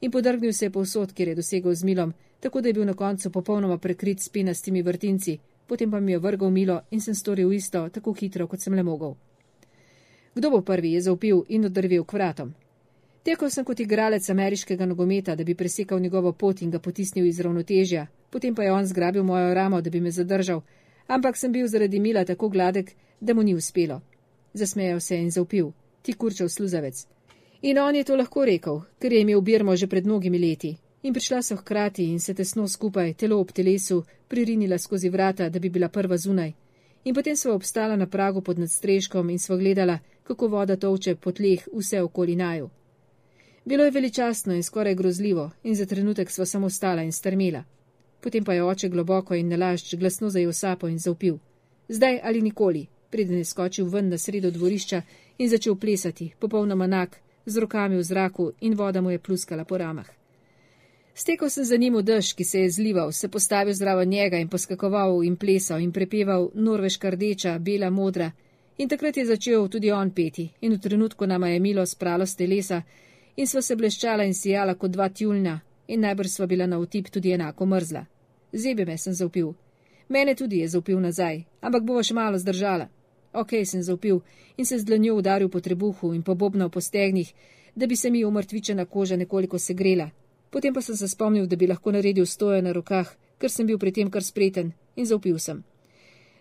in 0.01 0.11
podrgnil 0.11 0.53
se 0.53 0.65
je 0.65 0.69
povsod, 0.69 1.13
kjer 1.13 1.27
je 1.27 1.35
dosegel 1.35 1.73
z 1.73 1.83
milom, 1.83 2.13
tako 2.39 2.61
da 2.61 2.67
je 2.67 2.73
bil 2.73 2.85
na 2.85 2.93
koncu 2.93 3.31
popolnoma 3.31 3.77
prekrit 3.77 4.19
s 4.19 4.29
pinastimi 4.29 4.81
vrtinci, 4.81 5.37
potem 5.71 5.91
pa 5.91 5.99
mi 5.99 6.11
je 6.11 6.19
vrgal 6.19 6.49
milo 6.51 6.81
in 6.91 6.99
sem 7.01 7.15
storil 7.15 7.53
isto, 7.53 7.89
tako 7.89 8.11
hitro, 8.11 8.47
kot 8.47 8.59
sem 8.59 8.73
le 8.73 8.83
mogel. 8.83 9.13
Kdo 10.35 10.49
bo 10.51 10.59
prvi, 10.61 10.91
je 10.93 11.01
zaupil 11.01 11.45
in 11.47 11.65
odrvel 11.65 12.03
k 12.03 12.13
vratom. 12.13 12.49
Tekel 13.23 13.49
sem 13.49 13.63
kot 13.63 13.79
igralec 13.79 14.29
ameriškega 14.29 14.85
nogometa, 14.85 15.35
da 15.35 15.45
bi 15.47 15.55
presekal 15.55 15.99
njegovo 15.99 16.33
pot 16.33 16.61
in 16.61 16.71
ga 16.71 16.79
potisnil 16.79 17.25
iz 17.25 17.39
ravnotežja, 17.39 18.07
potem 18.29 18.55
pa 18.55 18.67
je 18.67 18.73
on 18.73 18.85
zgrabil 18.85 19.23
mojo 19.23 19.53
ramo, 19.53 19.81
da 19.81 19.89
bi 19.89 20.01
me 20.01 20.11
zadržal, 20.11 20.59
ampak 21.07 21.39
sem 21.39 21.51
bil 21.51 21.67
zaradi 21.67 21.99
mila 21.99 22.25
tako 22.25 22.49
gladek, 22.49 22.91
da 23.21 23.33
mu 23.33 23.43
ni 23.43 23.55
uspelo. 23.55 24.01
Zasmejal 24.53 24.99
se 24.99 25.15
je 25.15 25.21
in 25.21 25.31
zaupil, 25.31 25.71
ti 26.01 26.13
kurčev 26.13 26.49
sluzavec. 26.49 27.05
In 27.61 27.79
on 27.79 27.95
je 27.95 28.03
to 28.03 28.19
lahko 28.19 28.43
rekel, 28.45 28.81
ker 28.99 29.13
je 29.13 29.21
imel 29.21 29.41
Birmo 29.41 29.75
že 29.75 29.87
pred 29.87 30.05
mnogimi 30.05 30.39
leti, 30.39 30.75
in 31.03 31.13
prišla 31.13 31.41
so 31.41 31.55
hkrati 31.55 32.05
in 32.05 32.19
se 32.19 32.33
tesno 32.33 32.67
skupaj, 32.67 33.13
telo 33.13 33.39
ob 33.39 33.51
telesu, 33.51 34.03
pririnila 34.27 34.77
skozi 34.77 35.09
vrata, 35.09 35.49
da 35.49 35.59
bi 35.59 35.69
bila 35.69 35.89
prva 35.89 36.17
zunaj. 36.17 36.53
In 37.03 37.15
potem 37.15 37.35
so 37.35 37.55
obstala 37.55 37.95
na 37.95 38.07
pragu 38.07 38.41
pod 38.41 38.59
nadstrežkom 38.59 39.29
in 39.29 39.39
so 39.39 39.57
gledala, 39.57 39.99
kako 40.23 40.47
voda 40.47 40.75
toče 40.75 41.15
po 41.15 41.31
tleh 41.31 41.67
vse 41.73 42.01
okoli 42.01 42.35
naju. 42.35 42.69
Bilo 43.65 43.83
je 43.85 43.91
veličastno 43.91 44.53
in 44.53 44.63
skoraj 44.63 44.95
grozljivo, 44.95 45.51
in 45.63 45.75
za 45.75 45.85
trenutek 45.85 46.31
sva 46.31 46.45
samo 46.45 46.69
stala 46.69 47.01
in 47.03 47.11
strmela. 47.11 47.63
Potem 48.21 48.43
pa 48.43 48.53
je 48.53 48.63
oče 48.63 48.89
globoko 48.89 49.35
in 49.35 49.49
nalašč 49.49 49.95
glasno 49.95 50.29
zajel 50.29 50.53
sapo 50.53 50.87
in 50.87 50.99
zaupil. 50.99 51.37
Zdaj 51.89 52.19
ali 52.23 52.41
nikoli, 52.41 52.87
preden 53.09 53.37
je 53.37 53.45
skočil 53.45 53.85
ven 53.85 54.09
na 54.09 54.17
sredo 54.17 54.51
dvorišča 54.51 55.01
in 55.37 55.49
začel 55.49 55.75
plesati, 55.75 56.31
popolnoma 56.39 56.87
nak, 56.87 57.17
z 57.45 57.57
rokami 57.57 57.97
v 57.97 58.03
zraku 58.03 58.51
in 58.61 58.75
voda 58.75 59.01
mu 59.01 59.11
je 59.11 59.19
pluskala 59.19 59.65
po 59.65 59.77
ramah. 59.77 60.20
Stekel 61.13 61.49
sem 61.49 61.65
za 61.65 61.77
njim 61.77 61.95
v 61.95 62.01
dež, 62.01 62.33
ki 62.33 62.43
se 62.43 62.59
je 62.59 62.69
zlival, 62.71 63.11
se 63.11 63.27
postavil 63.27 63.73
zraven 63.73 64.09
njega 64.09 64.37
in 64.37 64.47
poskakoval 64.47 65.23
in 65.23 65.35
plesal 65.35 65.79
in 65.79 65.91
prepeval 65.91 66.49
norveška 66.53 67.09
rdeča, 67.09 67.57
bela, 67.59 67.89
modra. 67.89 68.31
In 68.77 68.89
takrat 68.89 69.17
je 69.17 69.25
začel 69.25 69.67
tudi 69.67 69.91
on 69.91 70.11
peti 70.11 70.49
in 70.61 70.73
v 70.73 70.79
trenutku 70.79 71.25
nama 71.25 71.49
je 71.49 71.59
milo 71.59 71.85
spralo 71.85 72.25
z 72.25 72.35
telesa 72.35 72.81
in 73.35 73.47
sva 73.47 73.61
se 73.61 73.75
bleščala 73.75 74.23
in 74.23 74.33
sijala 74.33 74.75
kot 74.75 74.91
dva 74.91 75.09
tjulna 75.09 75.59
in 75.87 75.99
najbrž 75.99 76.29
sva 76.29 76.47
bila 76.47 76.67
na 76.67 76.79
utip 76.79 77.09
tudi 77.09 77.31
enako 77.31 77.65
mrzla. 77.65 78.05
Zebe 78.53 78.85
me 78.85 78.97
sem 78.97 79.13
zaupil. 79.13 79.53
Mene 80.09 80.35
tudi 80.35 80.59
je 80.59 80.67
zaupil 80.67 80.99
nazaj, 80.99 81.43
ampak 81.61 81.83
bova 81.83 82.03
še 82.03 82.13
malo 82.13 82.37
zdržala. 82.37 82.87
Ok, 83.33 83.51
sem 83.65 83.83
zaupil 83.83 84.21
in 84.57 84.65
se 84.65 84.79
z 84.79 84.85
dlanjo 84.85 85.15
udaril 85.15 85.49
po 85.49 85.59
trebuhu 85.59 86.13
in 86.13 86.23
po 86.23 86.81
stegnih, 86.81 87.33
da 87.75 87.87
bi 87.87 87.95
se 87.95 88.09
mi 88.09 88.25
umrtvičena 88.25 88.85
koža 88.85 89.15
nekoliko 89.15 89.59
segrela, 89.59 90.09
Potem 90.51 90.73
pa 90.73 90.81
sem 90.81 90.95
se 90.95 91.07
spomnil, 91.07 91.47
da 91.47 91.55
bi 91.55 91.67
lahko 91.67 91.91
naredil 91.91 92.25
stoje 92.25 92.61
na 92.61 92.73
rokah, 92.75 93.07
ker 93.39 93.49
sem 93.49 93.65
bil 93.65 93.79
pri 93.79 93.91
tem 93.91 94.09
kar 94.11 94.23
spreten 94.23 94.73
in 94.95 95.05
zaupil 95.07 95.39
sem. 95.39 95.63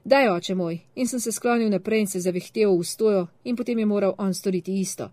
Daj, 0.05 0.29
oče 0.29 0.55
moj, 0.55 0.81
in 0.97 1.07
sem 1.07 1.21
se 1.21 1.33
sklonil 1.33 1.71
naprej 1.71 2.01
in 2.01 2.07
se 2.07 2.21
zavihtel 2.21 2.75
v 2.75 2.85
stojo, 2.85 3.27
in 3.45 3.57
potem 3.57 3.79
je 3.79 3.87
moral 3.87 4.15
on 4.19 4.35
storiti 4.35 4.81
isto. 4.81 5.11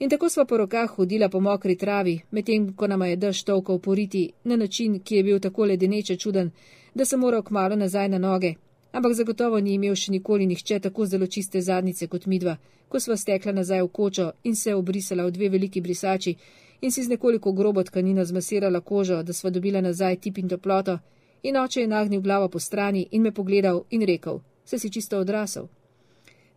In 0.00 0.08
tako 0.08 0.28
sva 0.28 0.44
po 0.44 0.56
rokah 0.56 0.94
hodila 0.96 1.28
po 1.28 1.40
mokri 1.40 1.76
travi, 1.76 2.20
medtem 2.30 2.70
ko 2.72 2.86
nama 2.86 3.06
je 3.06 3.16
dež 3.16 3.42
tolkal 3.44 3.78
poriti 3.78 4.30
na 4.44 4.56
način, 4.56 5.00
ki 5.00 5.16
je 5.16 5.22
bil 5.22 5.40
tako 5.40 5.64
ledeneče 5.64 6.16
čuden, 6.16 6.50
da 6.94 7.04
sem 7.04 7.20
moral 7.20 7.42
kmalo 7.42 7.76
nazaj 7.76 8.08
na 8.08 8.18
noge, 8.18 8.54
ampak 8.92 9.12
zagotovo 9.12 9.60
ni 9.60 9.74
imel 9.74 9.94
še 9.94 10.12
nikoli 10.12 10.46
nihče 10.46 10.80
tako 10.80 11.06
zelo 11.06 11.26
čiste 11.26 11.60
zadnice 11.60 12.06
kot 12.06 12.26
midva, 12.26 12.56
ko 12.88 13.00
sva 13.00 13.16
stekla 13.16 13.52
nazaj 13.52 13.82
v 13.82 13.88
kočo 13.88 14.32
in 14.44 14.56
se 14.56 14.74
obrisala 14.74 15.26
v 15.26 15.30
dve 15.30 15.48
veliki 15.48 15.80
brisači, 15.80 16.36
in 16.80 16.92
si 16.92 17.04
z 17.04 17.08
nekoliko 17.08 17.52
grobo 17.52 17.82
tkanino 17.82 18.24
zmasirala 18.24 18.80
kožo, 18.80 19.22
da 19.22 19.32
sva 19.32 19.50
dobila 19.50 19.80
nazaj 19.80 20.16
tip 20.16 20.38
in 20.38 20.48
toploto, 20.48 20.98
in 21.42 21.56
oče 21.56 21.80
je 21.80 21.86
nagnil 21.86 22.20
glavo 22.20 22.48
po 22.48 22.58
strani 22.58 23.08
in 23.10 23.22
me 23.22 23.32
pogledal 23.32 23.84
in 23.90 24.02
rekel: 24.02 24.40
Se 24.64 24.78
si 24.78 24.90
čisto 24.90 25.18
odrasel? 25.18 25.68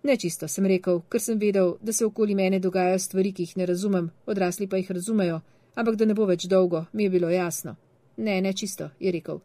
Ne 0.04 0.18
čisto, 0.18 0.48
sem 0.48 0.66
rekel, 0.66 1.02
ker 1.10 1.22
sem 1.22 1.40
vedel, 1.40 1.78
da 1.82 1.94
se 1.94 2.06
okoli 2.06 2.36
mene 2.36 2.60
dogajajo 2.60 3.00
stvari, 3.00 3.32
ki 3.32 3.44
jih 3.44 3.58
ne 3.58 3.66
razumem, 3.66 4.12
odrasli 4.26 4.68
pa 4.68 4.78
jih 4.78 4.92
razumejo, 4.92 5.40
ampak 5.76 5.96
da 5.96 6.06
ne 6.06 6.14
bo 6.14 6.26
več 6.26 6.46
dolgo, 6.48 6.86
mi 6.94 7.04
je 7.04 7.10
bilo 7.10 7.30
jasno. 7.30 7.76
Ne, 8.18 8.42
ne 8.42 8.54
čisto, 8.54 8.90
je 9.00 9.12
rekel. 9.12 9.40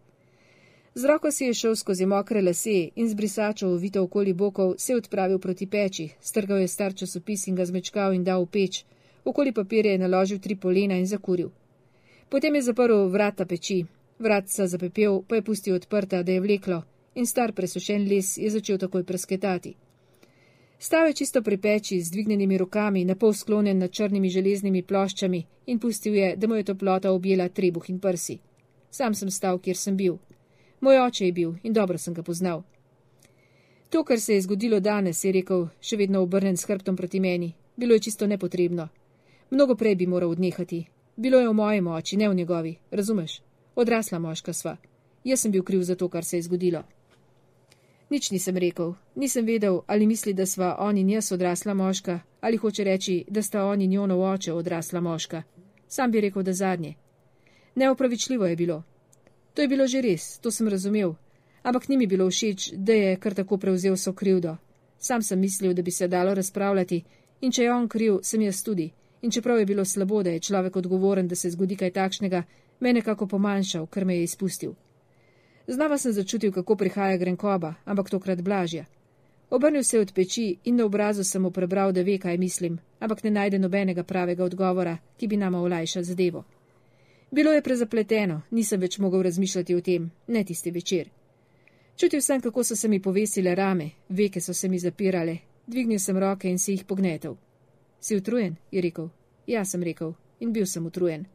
Z 0.94 1.04
roko 1.04 1.30
si 1.30 1.44
je 1.44 1.54
šel 1.54 1.76
skozi 1.76 2.06
mokre 2.06 2.42
lase 2.42 2.90
in 2.96 3.08
z 3.08 3.14
brisačo 3.14 3.68
uvito 3.68 4.02
okoli 4.02 4.32
bokov 4.32 4.74
se 4.78 4.92
je 4.92 4.96
odpravil 4.96 5.38
proti 5.38 5.66
peči, 5.66 6.08
strgal 6.20 6.58
je 6.58 6.68
star 6.68 6.94
časopis 6.94 7.46
in 7.46 7.54
ga 7.54 7.64
zmečkal 7.64 8.14
in 8.14 8.24
dal 8.24 8.42
v 8.42 8.50
peč, 8.50 8.84
okoli 9.24 9.52
papirja 9.52 9.92
je 9.92 9.98
naložil 9.98 10.38
tri 10.38 10.56
polena 10.56 10.94
in 10.94 11.06
zakuril. 11.06 11.50
Potem 12.28 12.54
je 12.54 12.62
zaprl 12.62 13.08
vrata 13.08 13.46
peči, 13.46 13.84
vratca 14.18 14.66
zapepel, 14.66 15.22
pa 15.28 15.36
je 15.36 15.42
pustil 15.42 15.74
odprta, 15.74 16.22
da 16.22 16.32
je 16.32 16.40
vleklo, 16.40 16.82
in 17.14 17.26
star 17.26 17.52
presušen 17.52 18.08
les 18.08 18.36
je 18.36 18.50
začel 18.50 18.78
takoj 18.78 19.04
presketati. 19.04 19.74
Stav 20.78 21.06
je 21.06 21.12
čisto 21.12 21.42
pri 21.42 21.56
peči 21.56 22.00
z 22.00 22.10
dvignjenimi 22.10 22.58
rokami, 22.58 23.04
napol 23.04 23.32
sklonjen 23.34 23.78
nad 23.78 23.90
črnimi 23.90 24.30
železnimi 24.30 24.82
ploščami 24.82 25.44
in 25.66 25.78
pustil 25.78 26.14
je, 26.14 26.36
da 26.36 26.46
mu 26.46 26.54
je 26.54 26.64
toplota 26.64 27.12
objela 27.12 27.48
trebuh 27.48 27.90
in 27.90 27.98
prsi. 27.98 28.38
Sam 28.90 29.14
sem 29.14 29.30
stal, 29.30 29.58
kjer 29.58 29.76
sem 29.76 29.96
bil. 29.96 30.18
Moj 30.80 31.00
oče 31.06 31.26
je 31.26 31.32
bil 31.32 31.54
in 31.62 31.72
dobro 31.72 31.98
sem 31.98 32.14
ga 32.14 32.22
poznal. 32.22 32.62
To, 33.90 34.04
kar 34.04 34.20
se 34.20 34.34
je 34.34 34.42
zgodilo 34.42 34.80
danes, 34.80 35.24
je 35.24 35.32
rekel, 35.32 35.68
še 35.80 35.96
vedno 35.96 36.22
obrnen 36.22 36.56
s 36.56 36.68
hrbtom 36.68 36.96
proti 36.96 37.20
meni, 37.20 37.54
bilo 37.76 37.94
je 37.94 38.00
čisto 38.00 38.26
nepotrebno. 38.26 38.88
Mnogo 39.50 39.74
prej 39.74 39.94
bi 39.94 40.06
moral 40.06 40.30
odnehati. 40.30 40.86
Bilo 41.16 41.38
je 41.40 41.48
v 41.48 41.52
moji 41.52 41.80
moči, 41.80 42.16
ne 42.16 42.28
v 42.28 42.34
njegovi, 42.34 42.76
razumeš? 42.90 43.40
Odrasla 43.76 44.18
moška 44.18 44.52
sva. 44.52 44.76
Jaz 45.24 45.40
sem 45.40 45.52
bil 45.52 45.62
kriv 45.62 45.82
za 45.82 45.94
to, 45.94 46.08
kar 46.08 46.24
se 46.24 46.36
je 46.36 46.42
zgodilo. 46.42 46.82
Nič 48.10 48.30
nisem 48.30 48.56
rekel, 48.56 48.94
nisem 49.14 49.46
vedel, 49.46 49.80
ali 49.86 50.06
misli, 50.06 50.32
da 50.32 50.46
sva 50.46 50.76
on 50.78 50.96
in 50.96 51.10
jaz 51.10 51.32
odrasla 51.32 51.74
moška, 51.74 52.20
ali 52.40 52.56
hoče 52.56 52.84
reči, 52.84 53.24
da 53.28 53.42
sta 53.42 53.64
on 53.64 53.82
in 53.82 53.90
njonov 53.90 54.22
oče 54.22 54.52
odrasla 54.52 55.00
moška. 55.00 55.42
Sam 55.88 56.10
bi 56.10 56.20
rekel, 56.20 56.42
da 56.42 56.52
zadnje. 56.52 56.94
Neopravičljivo 57.74 58.46
je 58.46 58.56
bilo. 58.56 58.82
To 59.54 59.62
je 59.62 59.68
bilo 59.68 59.86
že 59.86 60.00
res, 60.00 60.38
to 60.38 60.50
sem 60.50 60.68
razumel, 60.68 61.14
ampak 61.62 61.88
ni 61.88 61.96
mi 61.96 62.06
bilo 62.06 62.30
všeč, 62.30 62.72
da 62.72 62.92
je 62.92 63.16
kar 63.16 63.34
tako 63.34 63.56
prevzel 63.58 63.96
so 63.96 64.12
krivdo. 64.12 64.56
Sam 64.98 65.22
sem 65.22 65.40
mislil, 65.40 65.74
da 65.74 65.82
bi 65.82 65.90
se 65.90 66.08
dalo 66.08 66.34
razpravljati, 66.34 67.04
in 67.40 67.52
če 67.52 67.62
je 67.62 67.72
on 67.72 67.88
kriv, 67.88 68.18
sem 68.22 68.42
jaz 68.42 68.62
tudi. 68.62 68.90
In 69.22 69.30
čeprav 69.30 69.58
je 69.58 69.66
bilo 69.66 69.84
slabo, 69.84 70.22
da 70.22 70.30
je 70.30 70.40
človek 70.40 70.76
odgovoren, 70.76 71.28
da 71.28 71.34
se 71.34 71.50
zgodi 71.50 71.76
kaj 71.76 71.90
takšnega, 71.90 72.42
me 72.80 72.88
je 72.88 72.94
nekako 72.94 73.26
pomanjšal, 73.26 73.86
ker 73.86 74.04
me 74.04 74.16
je 74.16 74.22
izpustil. 74.22 74.74
Znava 75.66 75.98
sem 75.98 76.12
začutil, 76.12 76.52
kako 76.52 76.76
prihaja 76.76 77.16
grenkoba, 77.16 77.74
ampak 77.84 78.10
tokrat 78.10 78.42
blažja. 78.42 78.84
Obrnil 79.50 79.82
se 79.82 79.96
je 79.96 80.00
od 80.00 80.12
peči 80.12 80.56
in 80.64 80.76
na 80.76 80.84
obrazu 80.84 81.24
sem 81.24 81.42
mu 81.42 81.50
prebral, 81.50 81.92
da 81.92 82.02
ve, 82.02 82.18
kaj 82.18 82.38
mislim, 82.38 82.78
ampak 83.00 83.24
ne 83.24 83.30
najde 83.30 83.58
nobenega 83.58 84.02
pravega 84.02 84.44
odgovora, 84.44 84.98
ki 85.16 85.26
bi 85.26 85.36
nama 85.36 85.60
olajšal 85.60 86.02
zadevo. 86.02 86.44
Bilo 87.30 87.52
je 87.52 87.62
prezapleteno, 87.62 88.42
nisem 88.50 88.80
več 88.80 88.98
mogel 88.98 89.22
razmišljati 89.22 89.74
o 89.74 89.80
tem, 89.80 90.10
ne 90.26 90.44
tisti 90.44 90.70
večer. 90.70 91.08
Čutil 91.96 92.20
sem, 92.20 92.40
kako 92.40 92.64
so 92.64 92.76
se 92.76 92.88
mi 92.88 93.02
povesile 93.02 93.54
rame, 93.54 93.90
veke 94.08 94.40
so 94.40 94.54
se 94.54 94.68
mi 94.68 94.78
zapirale, 94.78 95.38
dvignil 95.66 95.98
sem 95.98 96.18
roke 96.18 96.48
in 96.48 96.58
si 96.58 96.72
jih 96.72 96.84
pognetel. 96.84 97.36
Si 98.00 98.16
utrujen? 98.16 98.56
je 98.70 98.80
rekel. 98.80 99.08
Ja, 99.46 99.64
sem 99.64 99.82
rekel, 99.82 100.14
in 100.40 100.52
bil 100.52 100.66
sem 100.66 100.86
utrujen. 100.86 101.26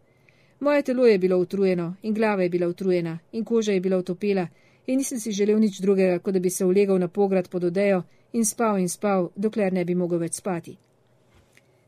Moje 0.59 0.81
telo 0.81 1.05
je 1.05 1.17
bilo 1.19 1.37
utrujeno, 1.37 1.95
in 2.01 2.13
glava 2.13 2.43
je 2.43 2.49
bila 2.49 2.67
utrujena, 2.67 3.19
in 3.31 3.43
koža 3.43 3.71
je 3.71 3.79
bila 3.79 3.97
utopela, 3.97 4.47
in 4.87 4.97
nisem 4.97 5.19
si 5.19 5.31
želel 5.31 5.59
nič 5.59 5.79
drugega, 5.81 6.19
kot 6.19 6.33
da 6.33 6.39
bi 6.39 6.49
se 6.49 6.65
ulegal 6.65 6.99
na 6.99 7.07
pograd 7.07 7.49
pod 7.49 7.63
odejo 7.63 8.03
in 8.33 8.45
spal 8.45 8.79
in 8.79 8.89
spal, 8.89 9.29
dokler 9.35 9.73
ne 9.73 9.85
bi 9.85 9.95
mogel 9.95 10.19
več 10.19 10.33
spati. 10.33 10.77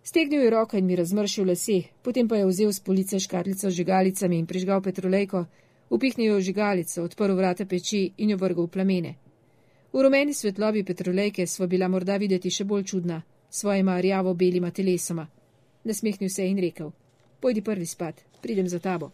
Stegnil 0.03 0.41
je 0.41 0.49
roko 0.49 0.77
in 0.77 0.85
mi 0.85 0.95
razmršil 0.95 1.47
lase, 1.47 1.81
potem 2.03 2.27
pa 2.27 2.35
je 2.37 2.45
vzel 2.45 2.71
z 2.71 2.79
police 2.79 3.19
škatlico 3.19 3.69
z 3.69 3.73
žigalicami 3.73 4.39
in 4.39 4.45
prižgal 4.45 4.81
petrolejko, 4.81 5.45
upihnil 5.89 6.31
jo 6.31 6.37
v 6.37 6.41
žigalico, 6.41 7.03
odprl 7.03 7.33
vrata 7.35 7.65
peči 7.65 8.11
in 8.17 8.29
jo 8.29 8.37
vrgal 8.37 8.67
v 8.67 8.71
plamene. 8.71 9.15
V 9.93 10.03
rumeni 10.03 10.33
svetlobi 10.33 10.83
petrolejke 10.83 11.47
sva 11.47 11.67
bila 11.67 11.87
morda 11.87 12.17
videti 12.17 12.51
še 12.51 12.65
bolj 12.65 12.83
čudna, 12.83 13.21
svojima 13.49 13.99
rjavo 14.01 14.33
belima 14.33 14.71
telesoma. 14.71 15.27
Nasmehnil 15.83 16.29
se 16.29 16.43
je 16.43 16.49
in 16.49 16.59
rekel: 16.59 16.91
Pojdi 17.39 17.61
prvi 17.61 17.85
spat, 17.85 18.21
pridem 18.41 18.67
za 18.67 18.79
tabo. 18.79 19.11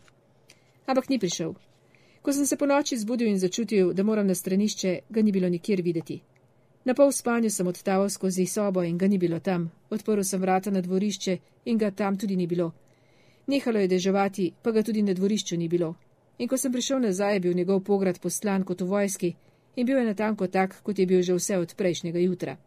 Ampak 0.86 1.10
ni 1.10 1.20
prišel. 1.20 1.54
Ko 2.22 2.34
sem 2.34 2.46
se 2.46 2.58
po 2.58 2.66
noči 2.66 2.98
zbudil 2.98 3.28
in 3.28 3.40
začutil, 3.40 3.94
da 3.94 4.04
moram 4.04 4.28
na 4.28 4.36
stranišče, 4.36 5.00
ga 5.10 5.22
ni 5.22 5.32
bilo 5.32 5.50
nikjer 5.50 5.82
videti. 5.82 6.22
Na 6.86 6.94
pol 6.94 7.12
spanju 7.12 7.50
sem 7.50 7.68
odtaval 7.68 8.10
skozi 8.10 8.46
sobo 8.46 8.84
in 8.84 8.98
ga 8.98 9.08
ni 9.08 9.18
bilo 9.18 9.40
tam. 9.40 9.72
Odprl 9.90 10.24
sem 10.24 10.42
vrata 10.42 10.72
na 10.72 10.82
dvorišče 10.82 11.38
in 11.66 11.78
ga 11.78 11.92
tam 11.92 12.18
tudi 12.18 12.36
ni 12.36 12.48
bilo. 12.48 12.72
Nehalo 13.48 13.80
je 13.80 13.88
deževati, 13.88 14.54
pa 14.62 14.72
ga 14.72 14.84
tudi 14.84 15.02
na 15.02 15.14
dvorišču 15.14 15.58
ni 15.58 15.68
bilo. 15.68 15.96
In 16.38 16.48
ko 16.48 16.58
sem 16.58 16.72
prišel 16.72 17.00
nazaj, 17.00 17.34
je 17.34 17.40
bil 17.40 17.54
njegov 17.54 17.84
pograd 17.84 18.20
poslan 18.20 18.64
kot 18.64 18.82
v 18.82 18.86
vojski 18.86 19.34
in 19.76 19.86
bil 19.86 19.98
je 19.98 20.06
natanko 20.06 20.48
tak, 20.48 20.82
kot 20.84 21.00
je 21.00 21.06
bil 21.06 21.22
že 21.22 21.34
vse 21.34 21.58
od 21.58 21.76
prejšnjega 21.76 22.20
jutra. 22.20 22.58